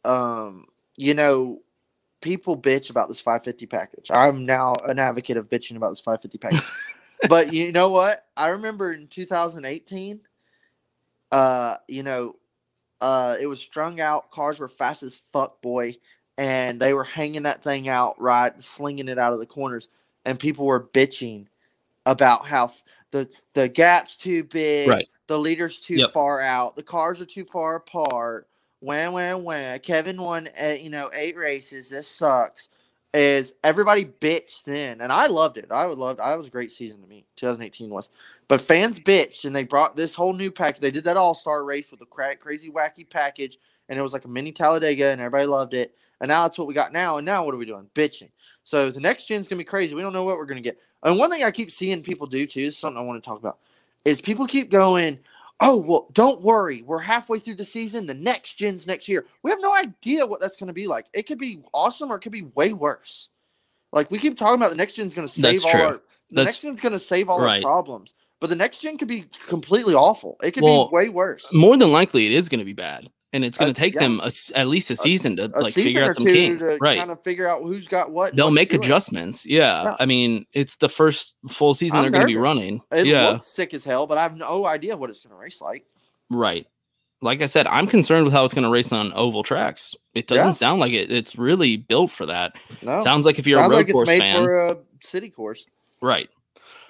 [0.06, 0.66] um,
[0.98, 1.62] you know,
[2.22, 4.12] people bitch about this 550 package.
[4.12, 6.72] I'm now an advocate of bitching about this 550 package.
[7.30, 8.26] but you know what?
[8.38, 10.22] I remember in 2018,
[11.32, 12.36] uh, you know,
[13.02, 14.30] uh, it was strung out.
[14.30, 15.96] Cars were fast as fuck, boy,
[16.38, 19.89] and they were hanging that thing out right, slinging it out of the corners,
[20.24, 21.48] and people were bitching
[22.06, 22.72] about how
[23.12, 25.10] the the gap's too big, Right.
[25.28, 26.14] the leader's too Yep.
[26.14, 28.47] far out, the cars are too far apart.
[28.82, 29.80] Wham, wham, wham.
[29.80, 31.89] Kevin won, uh, you know, eight races.
[31.91, 32.70] This sucks.
[33.14, 35.68] Is everybody bitched then, and I loved it.
[35.72, 36.20] I would love.
[36.22, 37.26] I was a great season to me.
[37.36, 38.10] 2018 was,
[38.47, 40.82] but fans bitched, and they brought this whole new package.
[40.82, 43.58] They did that All Star race with a cra- crazy wacky package,
[43.89, 45.93] and it was like a mini Talladega, and everybody loved it.
[46.22, 47.17] And now that's what we got now.
[47.17, 47.89] And now what are we doing?
[47.93, 48.30] Bitching.
[48.63, 49.93] So the next gen's gonna be crazy.
[49.95, 50.78] We don't know what we're gonna get.
[51.03, 53.39] And one thing I keep seeing people do too, is something I want to talk
[53.39, 53.57] about,
[54.05, 55.19] is people keep going,
[55.59, 58.05] "Oh well, don't worry, we're halfway through the season.
[58.05, 59.26] The next gen's next year.
[59.43, 61.07] We have no idea what that's gonna be like.
[61.11, 63.30] It could be awesome or it could be way worse.
[63.91, 65.82] Like we keep talking about the next gen's gonna save That's all true.
[65.82, 65.91] our
[66.30, 67.57] the That's- next gen's gonna save all right.
[67.63, 68.13] our problems.
[68.39, 70.38] But the next gen could be completely awful.
[70.41, 71.51] It could Well, be way worse.
[71.53, 74.02] More than likely, it is going to be bad, and it's going to take yeah.
[74.02, 76.64] them a at least a season to A like season figure out some kinks.
[76.64, 76.98] to Right?
[77.00, 78.36] kind of figure out who's got what.
[78.36, 79.46] They'll make adjustments.
[79.46, 79.84] Yeah.
[79.84, 79.96] No.
[80.00, 82.82] I mean, it's the first full season I'm they're going to be running.
[82.92, 83.30] It yeah.
[83.30, 85.86] looks sick as hell, but I have no idea what it's gonna race like.
[86.30, 86.68] Right.
[87.24, 89.96] Like I said, I'm concerned with how it's going to race on oval tracks.
[90.16, 90.52] It doesn't Yeah.
[90.54, 91.12] sound like it.
[91.12, 92.54] It's really built for that.
[92.82, 93.04] No.
[93.04, 95.30] Sounds like if you're Sounds a road like it's course made fan, for a city
[95.30, 95.66] course.
[96.02, 96.30] right?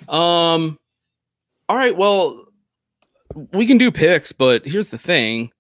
[0.07, 0.79] Um.
[1.69, 1.95] All right.
[1.95, 2.45] Well,
[3.53, 5.51] we can do picks, but here's the thing.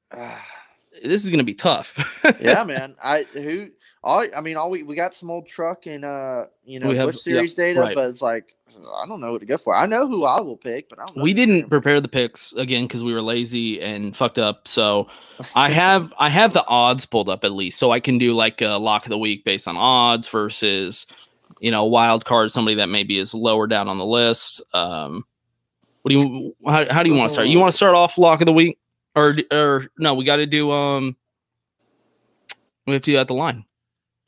[1.03, 2.21] This is going to be tough.
[2.41, 2.95] yeah, man.
[3.03, 3.69] I who
[4.03, 6.97] all I mean, all we we got some old truck and uh you know We
[6.97, 7.95] have- Busch Series data, right.
[7.95, 8.55] but it's like
[8.95, 9.75] I don't know what to go for.
[9.75, 11.23] I know who I will pick, but I don't know.
[11.23, 14.67] we didn't prepare the picks again because we were lazy and fucked up.
[14.67, 15.07] So
[15.55, 18.61] I have I have the odds pulled up at least, so I can do like
[18.61, 21.05] a lock of the week based on odds versus
[21.59, 24.61] you know wild card somebody that maybe is lower down on the list.
[24.73, 25.25] Um,
[26.01, 27.47] what do you how, how do you want to start?
[27.47, 28.79] You want to start off lock of the week
[29.15, 30.13] or or no?
[30.13, 31.15] We got to do um
[32.85, 33.65] we have to do at the line.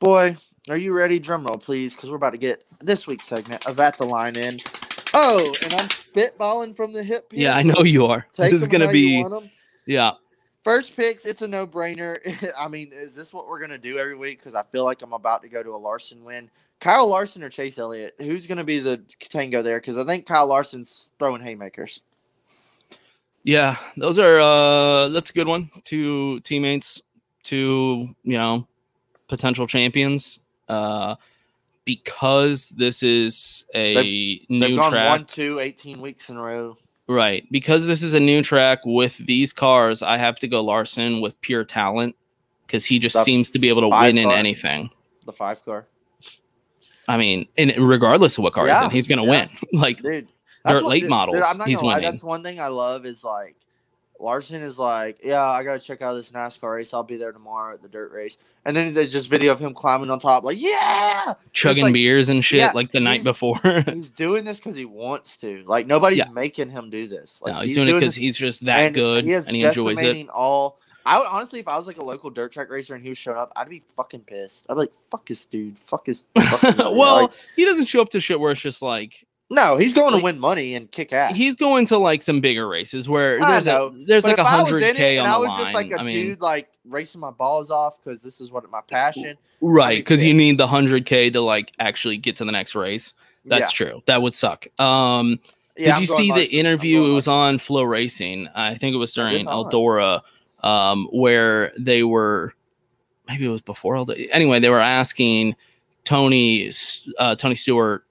[0.00, 0.36] Boy,
[0.68, 1.18] are you ready?
[1.18, 4.36] Drum roll, please, because we're about to get this week's segment of at the line
[4.36, 4.58] in.
[5.12, 7.32] Oh, and I'm spitballing from the hip.
[7.32, 8.26] Here, Yeah, I know you are.
[8.32, 9.24] Take this is gonna be
[9.86, 10.12] yeah.
[10.64, 12.18] First picks, it's a no brainer.
[12.58, 14.38] I mean, is this what we're gonna do every week?
[14.38, 16.50] Because I feel like I'm about to go to a Larson win.
[16.80, 18.14] Kyle Larson or Chase Elliott?
[18.18, 19.78] Who's gonna be the tango there?
[19.78, 22.02] Because I think Kyle Larson's throwing haymakers.
[23.44, 25.70] Yeah, those are uh that's a good one.
[25.84, 27.02] Two teammates,
[27.42, 28.66] two, you know,
[29.28, 30.38] potential champions.
[30.68, 31.16] Uh
[31.84, 35.10] because this is a They've new gone track.
[35.10, 36.78] one, two, 18 weeks in a row.
[37.06, 37.46] Right.
[37.50, 41.38] Because this is a new track with these cars, I have to go Larson with
[41.42, 42.16] pure talent
[42.66, 44.36] because he just The seems to be able to win in car?
[44.38, 44.88] anything.
[45.26, 45.86] The five car.
[47.06, 49.30] I mean, and regardless of what car he's Yeah, in, he's gonna yeah.
[49.30, 49.48] win.
[49.78, 50.32] like Dude,
[50.72, 51.94] dirt what- late dude, models, dude, I'm not he's gonna lie.
[51.96, 52.10] winning.
[52.10, 53.56] That's one thing I love is like
[54.20, 56.94] Larson is like, yeah, I gotta check out this NASCAR race.
[56.94, 59.74] I'll be there tomorrow at the dirt race, and then they just video of him
[59.74, 63.58] climbing on top, like, yeah, chugging like- beers and shit yeah, like the night before.
[63.86, 65.64] he's doing this because he wants to.
[65.66, 66.28] Like nobody's Yeah.
[66.30, 67.42] making him do this.
[67.42, 69.64] Like no, he's, doing, it because he's just that and good He is and he
[69.64, 70.28] enjoys it.
[70.30, 70.78] all.
[71.06, 73.18] I would, honestly, if I was like a local dirt track racer and he was
[73.18, 74.64] showing up, I'd be fucking pissed.
[74.70, 78.20] I'd be like, "Fuck this dude, fuck his." well, Like, he doesn't show up to
[78.20, 81.36] shit where it's just like no, he's going like- to win money and kick ass.
[81.36, 84.38] he's going to like some bigger races where I there's know, a there's but like
[84.38, 85.58] a if I was hundred k on and I was line.
[85.60, 88.68] just like a I mean, dude like racing my balls off because this is what
[88.70, 89.36] my passion.
[89.60, 89.98] right?
[89.98, 93.12] Because you need the hundred k to like actually get to the next race.
[93.44, 94.02] That's true.
[94.06, 94.66] That would suck.
[94.80, 95.38] Um,
[95.76, 97.04] Yeah, did I'm you see the interview?
[97.04, 98.48] It was on FloRacing.
[98.54, 99.46] I think it was during.
[99.46, 100.22] Eldora,
[100.62, 102.54] um, where they were.
[103.28, 104.28] Maybe it was before Eldora.
[104.32, 105.56] Anyway, they were asking
[106.04, 106.70] Tony
[107.18, 108.03] uh, Tony Stewart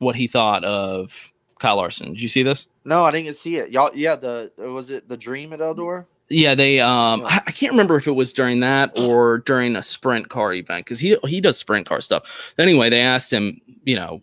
[0.00, 2.08] what he thought of Kyle Larson.
[2.14, 2.66] Did you see this?
[2.84, 3.70] No, I didn't see it.
[3.70, 6.06] Y'all, yeah, the was it the Dream at Eldora?
[6.28, 7.40] Yeah, they um Yeah.
[7.46, 10.98] I, can't remember if it was during that or during a sprint car event because
[10.98, 12.54] he he does sprint car stuff.
[12.58, 14.22] Anyway, they asked him, you know,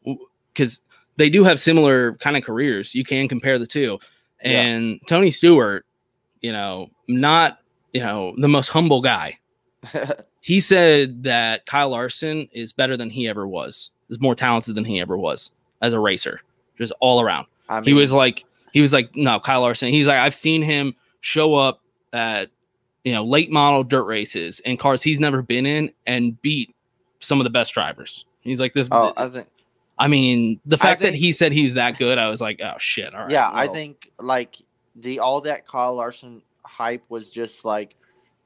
[0.53, 0.82] because
[1.15, 2.93] they do have similar kind of careers.
[2.93, 3.99] You can compare the two.
[4.43, 4.61] Yeah.
[4.61, 5.86] And Tony Stewart,
[6.41, 7.59] you know, not
[7.93, 9.38] you know the most humble guy.
[10.41, 13.91] he said that Kyle Larson is better than he ever was.
[14.09, 15.51] Is more talented than he ever was
[15.82, 16.41] as a racer,
[16.78, 17.47] just all around.
[17.69, 19.89] I he was like he was like no Kyle Larson.
[19.89, 21.82] He's like I've seen him show up
[22.13, 22.49] at
[23.03, 26.73] you know late model dirt races in cars he's never been in and beat
[27.19, 28.25] some of the best drivers.
[28.41, 28.88] He's like this.
[28.91, 29.47] Oh, I think
[29.99, 33.13] I mean, the fact that he said he's that good, I was like, oh shit.
[33.13, 33.30] All right.
[33.30, 34.57] yeah, I think like
[34.95, 37.95] the all that Kyle Larson hype was just like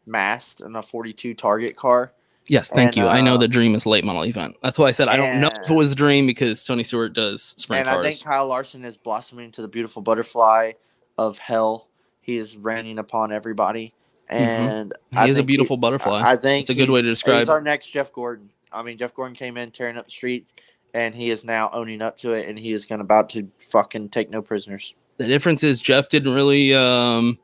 [0.05, 2.13] masked in a 42 target car.
[2.51, 3.07] Yes, thank and, you.
[3.07, 4.57] I know uh, the dream is late model event.
[4.61, 7.13] That's why I said I don't know if it was a dream because Tony Stewart
[7.13, 8.05] does sprint and cars.
[8.05, 10.73] I think Kyle Larson is blossoming into the beautiful butterfly
[11.17, 11.87] of hell.
[12.19, 13.93] He is raining upon everybody,
[14.27, 15.23] and Mm-hmm.
[15.23, 16.19] He is a beautiful butterfly.
[16.19, 18.49] I, I think It's a good way to describe He's our next Jeff Gordon.
[18.69, 20.53] I mean, Jeff Gordon came in tearing up the streets,
[20.93, 24.09] and he is now owning up to it, and he is going about to fucking
[24.09, 24.93] take no prisoners.
[25.15, 27.39] the difference is Jeff didn't really um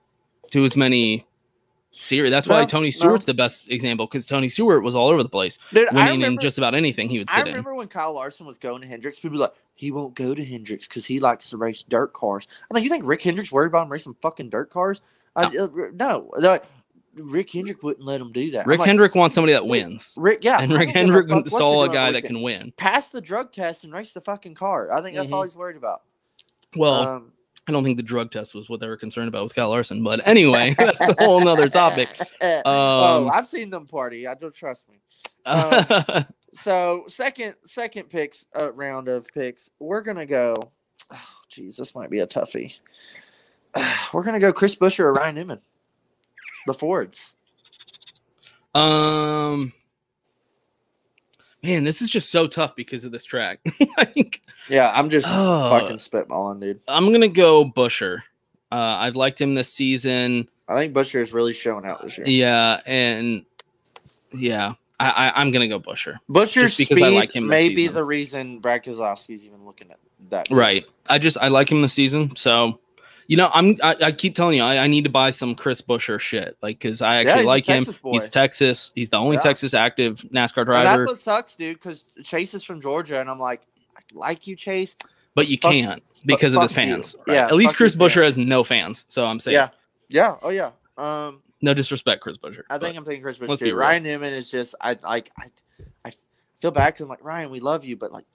[0.51, 1.25] do as many
[1.91, 2.31] series.
[2.31, 2.91] That's why No, Tony no.
[2.91, 6.21] Stewart's the best example because Tony Stewart was all over the place, Dude, I winning
[6.33, 7.53] in just about anything he would I sit in.
[7.53, 10.87] remember when Kyle Larson was going to Hendricks, people like, he won't go to Hendricks
[10.87, 12.47] because he likes to race dirt cars.
[12.69, 15.01] I'm like, you think Rick Hendricks worried about him racing fucking dirt cars?
[15.35, 16.65] I, uh, no, They're like,
[17.15, 18.67] Rick Hendrick wouldn't let him do that.
[18.67, 20.15] Rick like, Hendrick wants somebody that wins.
[20.19, 22.73] Rick, yeah, and Rick don't give a Hendrick saw a guy that can win.
[22.77, 24.91] Pass the drug test and race the fucking car.
[24.91, 25.45] I think that's all Mhm.
[25.45, 26.01] he's worried about.
[26.75, 27.31] Well, Um,
[27.67, 30.01] I don't think the drug test was what they were concerned about with Kyle Larson,
[30.01, 32.09] but anyway, that's a whole nother topic.
[32.39, 34.27] Um, oh, I've seen them party.
[34.27, 34.99] I don't trust me.
[35.45, 40.55] Um, so second second picks uh, round of picks, we're gonna go.
[41.09, 42.79] Oh, geez, this might be a toughie.
[44.13, 45.61] we're gonna go Chris Buescher or Ryan Newman.
[46.65, 47.37] The Fords.
[48.75, 49.71] um,
[51.63, 53.59] man, this is just so tough because of this track.
[53.97, 55.69] like, Yeah, I'm just Oh.
[55.69, 56.81] fucking spitballing, dude.
[56.87, 58.19] I'm gonna go Buescher.
[58.71, 60.49] Uh, I've liked him this season.
[60.67, 62.27] I think Buescher is really showing out this year.
[62.27, 63.45] Yeah, and
[64.33, 66.17] yeah, I, I I'm gonna go Buescher.
[66.29, 67.95] Buescher's Just because speed I like him this may be season.
[67.95, 69.99] the reason Brad Keselowski's even looking at
[70.29, 70.47] that.
[70.51, 70.85] Right.
[71.07, 72.35] I just I like him this season.
[72.35, 72.79] So,
[73.27, 75.81] you know, I'm I, I keep telling you I, I need to buy some Chris
[75.81, 76.57] Buescher shit.
[76.61, 77.85] Like because I actually a like him.
[78.11, 78.91] He's Texas.
[78.95, 79.41] He's the only Yeah.
[79.41, 81.75] Texas active NASCAR And that's what sucks, dude.
[81.77, 83.61] Because Chase is from Georgia, and I'm like,
[84.13, 84.95] like you, Chase.
[85.35, 87.15] But you fuck- can't because of his fans.
[87.27, 87.35] right?
[87.35, 88.35] Yeah, At least Chris Buescher fans.
[88.35, 89.53] has no fans, so I'm safe.
[89.53, 89.69] Yeah,
[90.09, 90.71] yeah, oh yeah.
[90.97, 92.63] Um, No disrespect, Chris Buescher.
[92.69, 93.75] I think I'm thinking Chris Buescher too.
[93.75, 95.45] Ryan Newman is just I like I
[96.05, 96.11] I
[96.59, 98.25] feel bad because I'm like Ryan, we love you, but like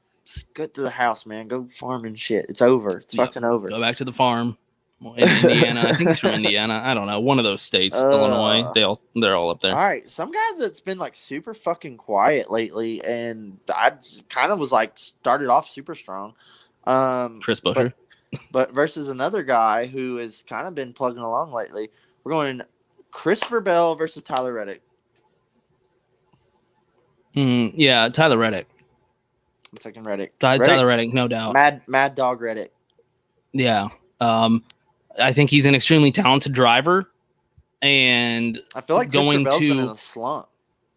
[0.54, 1.48] get to the house, man.
[1.48, 2.46] Go farm and shit.
[2.48, 2.98] It's over.
[2.98, 3.26] It's Yep.
[3.26, 3.68] fucking over.
[3.68, 4.56] Go back to the farm.
[5.04, 5.80] In Indiana.
[5.84, 6.80] I think he's from Indiana.
[6.84, 7.20] I don't know.
[7.20, 8.62] One of those states, Illinois.
[8.62, 9.72] Uh, They all they're all up there.
[9.72, 13.92] All right, some guys that's been like super fucking quiet lately, and I
[14.28, 16.34] kind of was like started off super strong.
[16.84, 17.92] Um, Chris but- Buescher.
[18.50, 21.90] but versus another guy who has kind of been plugging along lately.
[22.24, 22.62] We're going
[23.10, 24.82] Christopher Bell versus Tyler Reddick.
[27.36, 28.68] Mm, yeah, Tyler Reddick.
[29.72, 30.38] I'm taking Reddick.
[30.38, 31.54] Ty- Tyler Reddick, no doubt.
[31.54, 32.72] Mad Mad Dog Reddick.
[33.52, 33.88] Yeah.
[34.20, 34.62] Um,
[35.18, 37.10] I think he's an extremely talented driver,
[37.80, 40.48] and I feel like going Bell's been in to a slump.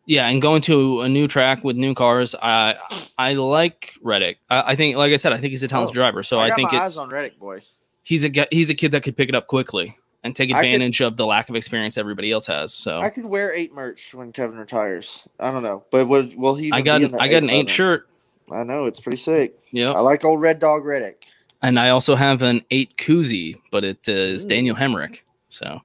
[0.06, 2.36] yeah, and going to a new track with new cars.
[2.42, 2.76] I
[3.18, 4.38] I like Reddick.
[4.50, 6.24] I, I think, like I said, I think he's a talented Oh, driver.
[6.24, 7.62] So I, got think eyes on Reddick, boy.
[8.04, 10.66] he's a he's a kid that could pick it up quickly and take I could-
[10.66, 12.74] advantage of the lack of experience everybody else has.
[12.74, 15.28] So I could wear eight merch when Kevin retires.
[15.40, 16.72] I don't know, but will, will he?
[16.72, 18.08] I got be in the I got an eight shirt.
[18.52, 19.58] I know it's pretty sick.
[19.72, 21.26] Yeah, I like old Red Dog Reddick.
[21.62, 24.50] And I also have an eight koozie, but it is Ooh.
[24.50, 25.22] Daniel Hemric.
[25.50, 25.82] So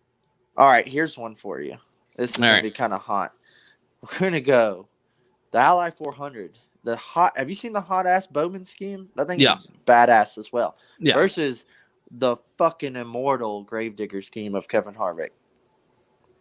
[0.56, 1.76] All right, here's one for you.
[2.16, 2.62] This is All gonna right.
[2.62, 3.32] be kind of hot.
[4.02, 4.88] We're gonna go
[5.50, 6.58] the Ally 400.
[6.82, 7.36] The hot.
[7.36, 9.08] Have you seen the hot ass Bowman scheme?
[9.16, 9.58] That thing Yeah.
[9.58, 10.76] is badass as well.
[10.98, 11.14] Yeah.
[11.14, 11.66] Versus
[12.10, 15.30] the fucking immortal Gravedigger scheme of Kevin Harvick.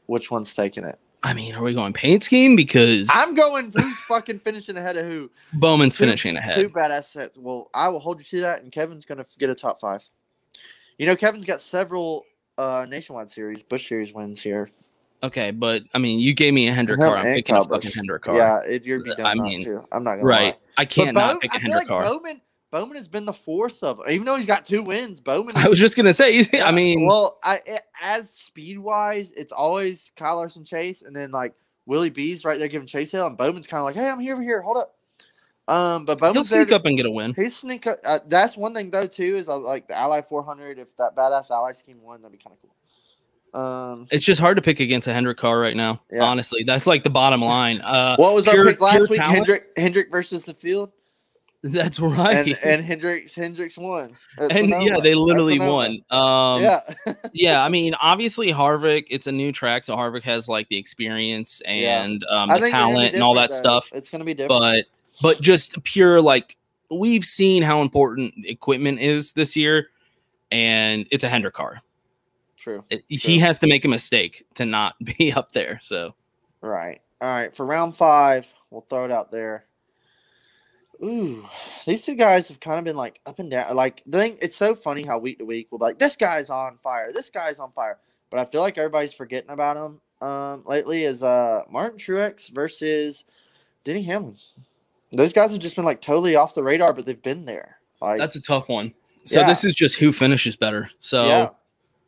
[0.06, 0.98] Which one's taking it?
[1.22, 3.72] I mean, are we going paint scheme because I'm going.
[3.76, 5.30] Who's fucking finishing ahead of who?
[5.54, 6.56] Bowman's Two- finishing ahead?
[6.56, 7.38] Two badass sets.
[7.38, 10.10] Well, I will hold you to that, and Kevin's gonna get a top five.
[10.98, 12.24] You know, Kevin's got several
[12.58, 14.70] uh nationwide series, Busch Series wins here.
[15.22, 17.18] Okay, but I mean, you gave me a Hendrick car.
[17.18, 17.94] I'm picking a fucking Busch.
[17.96, 18.38] Hendrick car.
[18.38, 19.86] Yeah, it, you'd be dumb I mean, to.
[19.92, 20.54] I'm not gonna right.
[20.54, 20.58] lie.
[20.78, 22.06] I can't But not Bow- pick a I feel Hendrick like car.
[22.18, 22.42] Bowman,
[22.72, 25.20] Bowman has been the fourth of even though he's got two wins.
[25.22, 25.56] Bowman.
[25.58, 26.46] I was just gonna say.
[26.64, 31.32] I mean, well, I it, as speed wise, it's always Kyle Larson Chase, and then
[31.32, 31.54] like
[31.86, 34.34] Willie B's right there giving Chase Hill, and Bowman's kind of like, "Hey, I'm here,
[34.34, 34.96] over here, hold up."
[35.68, 36.62] Um, but he'll Bowman's there.
[36.62, 37.34] sneak to- up and get a win.
[37.36, 37.86] He's sneak.
[37.88, 40.80] up- Uh, that's one thing though too is I like the Ally 400.
[40.80, 42.70] If that badass Ally scheme won, that'd be kind of cool.
[43.62, 46.02] Um, It's just hard to pick against a Hendrick car right now.
[46.12, 46.24] Yeah.
[46.24, 47.82] Honestly, that's like the bottom line.
[47.82, 49.20] Uh, what was pure- our pick last week?
[49.20, 49.36] talent?
[49.38, 50.92] Hendrick Hendrick versus the field,
[51.62, 52.48] That's right.
[52.48, 54.16] and and Hendricks Hendricks won.
[54.38, 56.00] That's and yeah, they literally won.
[56.10, 56.80] Um, yeah,
[57.34, 57.64] yeah.
[57.64, 62.02] I mean, obviously Harvick, it's a new track, so Harvick has like the experience Yeah.
[62.04, 63.56] and um, the think they're gonna be talent and all that though.
[63.56, 63.90] stuff.
[63.94, 64.62] It's gonna be different.
[64.62, 64.86] But
[65.22, 66.56] but just pure like
[66.90, 69.88] we've seen how important equipment is this year,
[70.52, 71.82] and it's a Hendrick car.
[72.58, 72.86] True.
[72.90, 75.80] It- he has to make a mistake to not be up there.
[75.82, 76.16] So
[76.62, 77.02] Right.
[77.22, 77.54] All right.
[77.54, 79.66] For round five, we'll throw it out there.
[81.04, 81.46] Ooh,
[81.86, 83.76] these two guys have kind of been like up and down.
[83.76, 86.50] Like the thing, it's so funny how week to week we'll be like, this guy's
[86.50, 87.98] on fire, this guy's on fire.
[88.30, 91.04] But I feel like everybody's forgetting about him um, lately.
[91.04, 93.24] Is uh Martin Truex versus
[93.84, 94.36] Denny Hamlin.
[95.12, 97.78] Those guys have just been like totally off the radar, but they've been there.
[98.02, 98.94] Like that's a tough one.
[99.26, 99.48] So Yeah.
[99.48, 100.90] this is just who finishes better.
[101.00, 101.50] So yeah.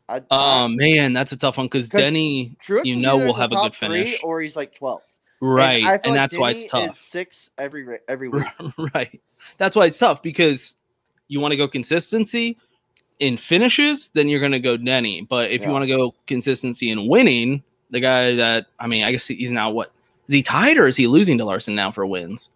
[0.09, 3.51] I, I- um man, that's a tough one because Denny, Truex you know, will have
[3.51, 4.19] a good finish.
[4.21, 5.01] or he's like twelve.
[5.41, 5.83] Right.
[5.83, 6.95] I And, like that's why it's tough.
[6.95, 8.45] Six every every week.
[8.93, 9.19] right.
[9.57, 10.75] That's why it's tough because
[11.27, 12.57] you want to go consistency
[13.19, 15.21] in finishes, then you're going to go Denny.
[15.21, 19.11] But if you want to go consistency in winning, the guy that I mean, I
[19.11, 19.91] guess he's now what
[20.27, 22.51] is he tied or is he losing to Larson now for wins?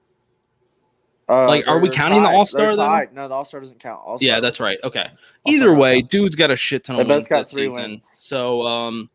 [1.27, 2.29] Uh, Like, are we counting the.
[2.29, 2.85] All-Star They're then?
[2.85, 3.13] tied.
[3.15, 4.01] No, the All Star doesn't count.
[4.05, 4.77] All-Star yeah, that's right.
[4.83, 5.07] Okay.
[5.43, 6.11] All-Star Either way, counts.
[6.11, 7.81] dude's got a shit ton of both wins got three season.
[7.81, 8.15] wins.
[8.19, 9.09] So, um,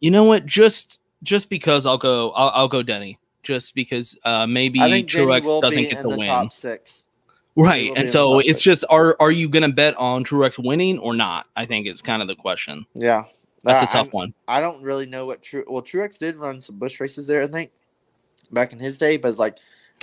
[0.00, 0.46] you know what?
[0.46, 3.18] Just just because I'll go, I'll, I'll go Denny.
[3.42, 6.26] Just because uh, maybe I think Denny Truex doesn't get the the win.
[6.26, 7.04] top six.
[7.54, 7.84] Right.
[7.88, 8.60] will be in And so it's six.
[8.62, 11.46] just are are you gonna bet on Truex winning or not?
[11.54, 12.86] I think is kind of the question.
[12.94, 13.24] Yeah,
[13.62, 14.34] That's Uh, a tough I'm- one.
[14.48, 15.64] I don't really know what True.
[15.68, 17.70] Well, Truex did run some Busch races there, I think,
[18.50, 19.16] back in his day.
[19.16, 19.58] But it's like,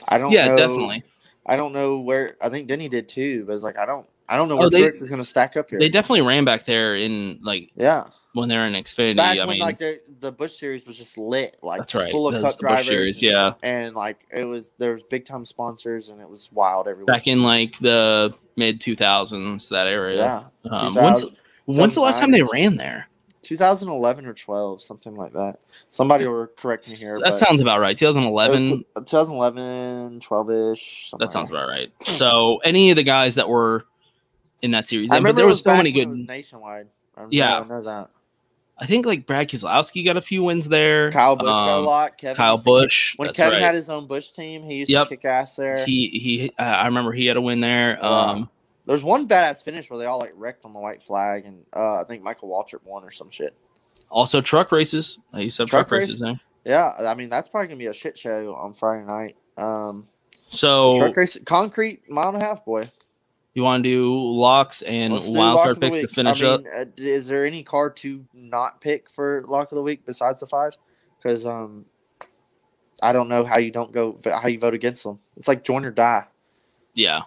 [0.07, 0.31] I don't.
[0.31, 1.03] Yeah, know, definitely.
[1.45, 2.37] I don't know where.
[2.41, 4.07] I think Denny did too, but it's like I don't.
[4.29, 5.79] I don't know Oh, where they- Truex is going to stack up here.
[5.79, 9.17] They definitely ran back there in like yeah, when they're in Xfinity.
[9.17, 12.11] back I when mean, like the the Busch series was just lit, like That's right.
[12.11, 12.87] full of Busch drivers.
[12.87, 13.53] series, yeah.
[13.61, 17.13] and like it was there was big time sponsors and it was wild everywhere.
[17.13, 20.17] back in like the mid two thousands, that area.
[20.65, 21.25] Yeah, Um, when's,
[21.65, 23.07] when's the last time they ran there?
[23.41, 25.59] 2011 or 12, something like that.
[25.89, 27.19] Somebody will correct me here.
[27.19, 27.97] That sounds about right.
[27.97, 28.85] 2011.
[29.05, 31.11] 2011, 12 ish.
[31.19, 31.91] That sounds about right.
[32.01, 33.85] So any of the guys that were
[34.63, 36.07] in that series, I remember there was was so many good.
[36.09, 36.87] nationwide.
[37.15, 37.59] I, Yeah.
[37.59, 38.09] I know that.
[38.79, 41.11] I think like Brad Keselowski got a few wins there.
[41.11, 42.17] Kyle Busch got a Um, lot.
[42.17, 43.13] Kevin Kyle Busch.
[43.17, 43.61] when Kevin right.
[43.65, 45.09] had his own Busch team, he used Yep.
[45.09, 45.85] to kick ass there.
[45.85, 46.51] he he.
[46.57, 47.99] Uh, I remember he had a win there.
[48.01, 48.09] Yeah.
[48.09, 48.49] Um,
[48.87, 52.01] There's one badass finish where they all like wrecked on the white flag, and uh,
[52.01, 53.53] I think Michael Waltrip won or some shit.
[54.09, 55.19] also truck races.
[55.31, 56.37] I used to have truck, Truck races race?
[56.65, 59.35] Yeah, I mean that's probably gonna be a shit show on Friday night.
[59.55, 60.05] Um,
[60.47, 62.83] So truck race, concrete mile and a half, boy.
[63.53, 66.63] You want to do locks and Let's wild card picks to finish I up?
[66.63, 70.39] mean, uh, is there any card to not pick for lock of the week besides
[70.39, 70.73] the five?
[71.17, 71.85] Because um,
[73.01, 75.19] I don't know how you don't go how you vote against them.
[75.37, 76.25] It's like join or die.
[76.93, 77.23] Yeah.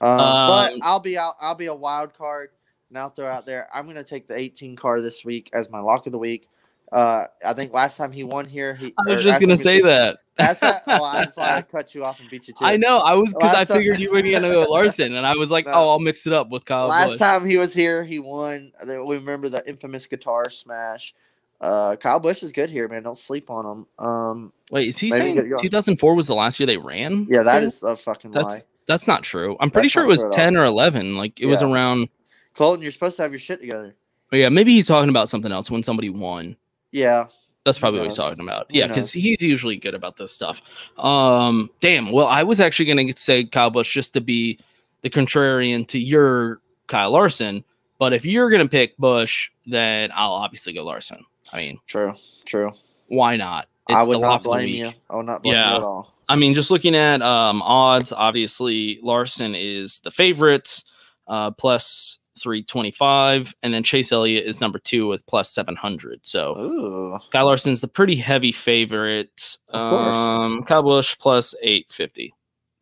[0.00, 1.34] Um, but Um, I'll be out.
[1.40, 2.50] I'll be a wild card.
[2.88, 3.66] And I'll throw out there.
[3.74, 6.48] I'm gonna take the 18 card this week as my lock of the week.
[6.92, 8.94] Uh, I think last time he won here, he.
[8.98, 10.18] I was just gonna say that.
[10.36, 10.82] That's that.
[10.86, 12.64] Oh, that's why I cut you off and beat you too.
[12.64, 12.98] I know.
[12.98, 15.64] I was because I time- figured you were gonna go Larson, and I was like,
[15.66, 15.72] No.
[15.72, 17.18] oh, I'll mix it up with Kyle Last Busch.
[17.18, 18.72] time he was here, he won.
[18.86, 21.14] We remember the infamous guitar smash.
[21.58, 23.02] Uh, Kyle Busch is good here, man.
[23.02, 24.04] Don't sleep on him.
[24.06, 25.62] Um, Wait, is he saying get you on.
[25.62, 27.26] 2004 was the last year they ran?
[27.30, 28.62] yeah, that is a fucking that's lie.
[28.86, 29.56] that's not true.
[29.58, 31.16] I'm pretty That's sure it was 10 or 11.
[31.16, 32.10] Like it was around.
[32.52, 33.94] Colton, you're supposed to have your shit together.
[34.32, 36.56] oh, yeah, maybe he's talking about something else when somebody won.
[36.92, 37.28] Yeah,
[37.66, 38.66] That's probably what he's talking about.
[38.70, 40.62] Yeah, because he's usually good about this stuff.
[40.96, 42.12] Um, damn.
[42.12, 44.58] Well, I was actually gonna say Kyle Busch just to be
[45.02, 47.64] the contrarian to your Kyle Larson.
[47.98, 51.24] But if you're gonna pick Busch, then I'll obviously go Larson.
[51.52, 52.14] I mean, true,
[52.44, 52.70] true.
[53.08, 53.66] why not?
[53.88, 54.92] I would not lock of the blame you.
[55.10, 55.70] I would not blame Yeah.
[55.70, 56.12] you at all.
[56.28, 60.82] I mean, just looking at um, odds, obviously Larson is the favorite,
[61.28, 66.20] uh, plus 325, and then Chase Elliott is number two with plus 700.
[66.22, 69.58] So Ooh, Kyle Larson's the pretty heavy favorite.
[69.68, 70.14] Of course.
[70.14, 72.34] Um, Kyle Busch plus 850.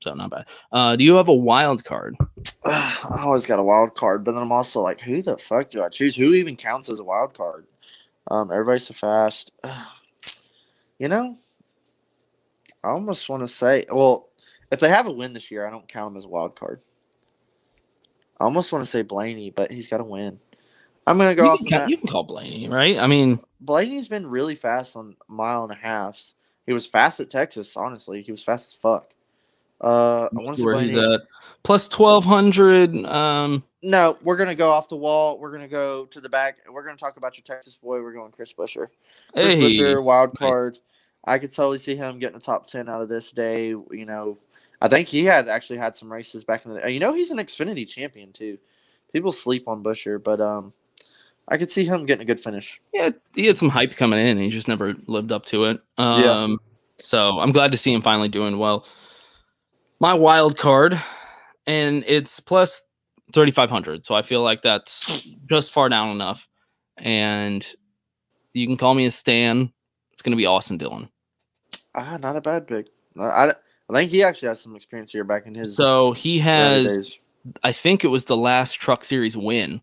[0.02, 0.46] So not bad.
[0.70, 2.16] Uh, do you have a wild card?
[2.64, 5.82] I always got a wild card, but then I'm also like, who the fuck do
[5.82, 6.14] I choose?
[6.16, 7.66] Who even counts as a wild card?
[8.30, 9.52] Um, everybody's so fast.
[10.96, 11.34] You know,
[12.84, 14.28] I almost want to say, well,
[14.70, 16.80] if they have a win this year, I don't count them as a wild card.
[18.40, 20.40] I almost want to say Blaney, but he's got to win.
[21.06, 22.98] I'm gonna go You off can, the count- you can call Blaney, right?
[22.98, 26.34] I mean, Blaney's been really fast on mile and a halfs.
[26.66, 28.22] He was fast at Texas, honestly.
[28.22, 29.10] He was fast as fuck.
[29.82, 31.20] Uh, I want to where he's at
[31.62, 33.04] plus 1200.
[33.04, 35.38] Um, No, we're gonna go off the wall.
[35.38, 36.56] We're gonna go to the back.
[36.70, 38.00] We're gonna talk about your Texas boy.
[38.00, 38.88] We're going Chris Buescher.
[39.34, 39.60] Chris Hey.
[39.60, 40.78] Buescher, wild card.
[41.22, 43.68] I could totally see him getting a top ten out of this day.
[43.68, 44.38] You know,
[44.84, 46.92] I think he had actually had some races back in the.
[46.92, 48.58] You know, he's an Xfinity champion too.
[49.14, 50.74] People sleep on Buescher, but um,
[51.48, 52.82] I could see him getting a good finish.
[52.92, 54.26] yeah, he had some hype coming in.
[54.26, 55.80] And he just never lived up to it.
[55.96, 56.56] Um, Yeah.
[56.98, 58.86] So I'm glad to see him finally doing well.
[60.00, 61.00] My wild card,
[61.66, 62.82] and it's plus
[63.32, 64.04] 3,500.
[64.04, 66.46] So I feel like that's just far down enough.
[66.98, 67.66] And
[68.52, 69.72] you can call me a Stan.
[70.12, 71.08] It's going to be Austin Dillon.
[71.94, 72.88] Ah, not a bad pick.
[73.18, 73.52] I,
[73.90, 75.76] I think he actually has some experience here back in his.
[75.76, 77.20] So he has.
[77.62, 79.82] I think it was the last Truck Series win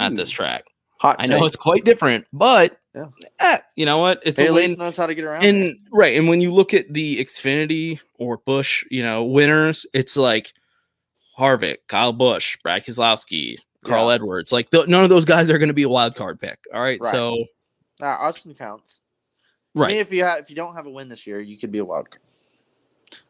[0.00, 0.64] at this track.
[0.98, 3.06] Hot I know it's quite different, but Yeah.
[3.38, 4.20] eh, you know what?
[4.24, 5.44] It's He a at least knows how to get around.
[5.44, 10.16] and right and when you look at the xfinity or busch you know winners it's
[10.16, 10.52] like
[11.38, 14.14] harvick kyle busch brad Keselowski, carl Yeah.
[14.14, 16.58] edwards like th- none of those guys are going to be a wild card pick
[16.74, 17.12] all right, Right.
[17.12, 17.44] so
[18.00, 19.02] Nah, Austin counts.
[19.74, 21.70] Right me, if you have, if you don't have a win this year, you could
[21.72, 22.22] be a wild card.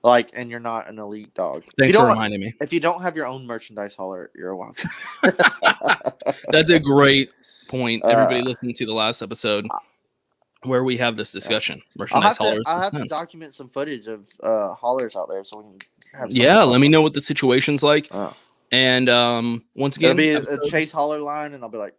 [0.03, 1.65] Like, and you're not an elite dog.
[1.77, 4.51] thanks you for don't, reminding me If you don't have your own merchandise hauler, you're
[4.51, 4.77] a wild
[6.49, 7.29] that's a great
[7.69, 9.67] point everybody Uh, listening to the last episode
[10.65, 12.63] where we have this discussion I'll merchandise have to.
[12.67, 15.79] I'll have to document some footage of uh, haulers out there so we can
[16.21, 16.31] have.
[16.33, 18.09] yeah let me know what the situation's like.
[18.11, 18.35] Oh.
[18.73, 21.79] and um once It'll again be a, episode- a chase hauler line, and I'll be
[21.79, 21.95] like,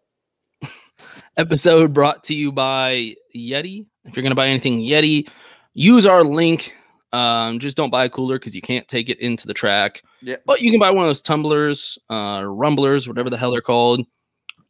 [1.38, 3.86] episode brought to you by Yeti.
[4.06, 5.30] If you're going to buy anything Yeti,
[5.74, 6.74] use our link.
[7.12, 10.04] Um, just don't buy a cooler because you can't take it into the track.
[10.22, 13.62] yeah, But you can buy one of those tumblers, uh, rumblers, whatever the hell they're
[13.62, 14.06] called.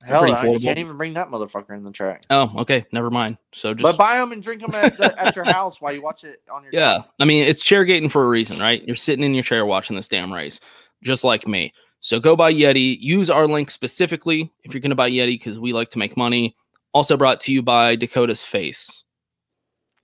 [0.02, 2.24] hell, no, you can't even bring that motherfucker in the track.
[2.30, 3.38] Oh, okay, never mind.
[3.53, 6.02] So just But buy them and drink them at, the, at your house while you
[6.02, 6.72] watch it on your.
[6.72, 8.82] yeah, I mean it's chair gating for a reason, right?
[8.88, 10.61] You're sitting in your chair watching this damn race,
[11.03, 11.74] just like me.
[11.99, 12.98] So go buy Yeti.
[13.02, 16.16] Use our link specifically if you're going to buy Yeti because we like to make
[16.16, 16.56] money.
[16.94, 19.03] Also brought to you by Dakota's Face.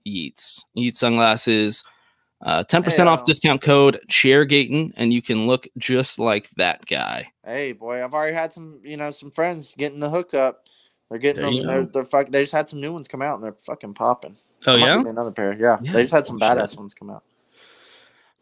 [0.04, 0.64] Yeats.
[0.74, 1.82] Yeats sunglasses.
[2.44, 6.84] Uh, 10% Hey, off um, discount code Chairgaten, and you can look just like that
[6.86, 7.28] guy.
[7.44, 10.66] Hey, boy, I've already had some, you know, some friends getting the hookup.
[11.08, 11.66] They're getting There them.
[11.66, 12.28] They're, they're fuck.
[12.28, 14.36] They just had some new ones come out, and they're fucking popping.
[14.66, 15.00] Oh, yeah?
[15.00, 15.54] Another pair.
[15.54, 17.22] Yeah, Yeah, they just had some badass ones come out.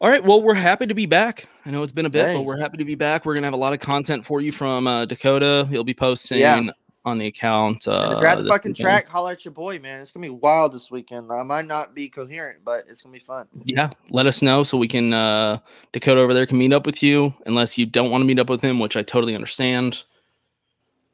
[0.00, 0.22] All right.
[0.24, 1.46] Well, we're happy to be back.
[1.64, 2.36] I know it's been a bit, Hey.
[2.36, 3.24] but we're happy to be back.
[3.24, 5.66] We're going to have a lot of content for you from uh, Dakota.
[5.70, 6.62] He'll be posting Yeah.
[7.04, 7.86] On the account.
[7.86, 8.76] Uh, if you're at the fucking weekend.
[8.76, 10.00] track, holler at your boy, man.
[10.00, 11.30] It's gonna be wild this weekend.
[11.30, 13.46] I might not be coherent, but it's gonna be fun.
[13.64, 15.58] yeah let us know so we can uh
[15.92, 18.48] dakota over there can meet up with you unless you don't want to meet up
[18.48, 20.02] with him which i totally understand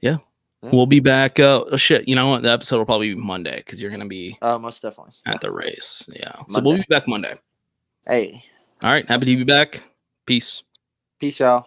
[0.01, 0.17] yeah,
[0.63, 0.71] Yeah.
[0.73, 3.57] we'll be back uh oh, shit you know what the episode will probably be monday
[3.57, 5.15] because you're gonna be Uh, most definitely.
[5.27, 7.35] at the race yeah so we'll be back monday
[8.07, 8.45] Hey,
[8.85, 9.83] all right happy to be back
[10.27, 10.63] peace
[11.19, 11.67] peace, y'all.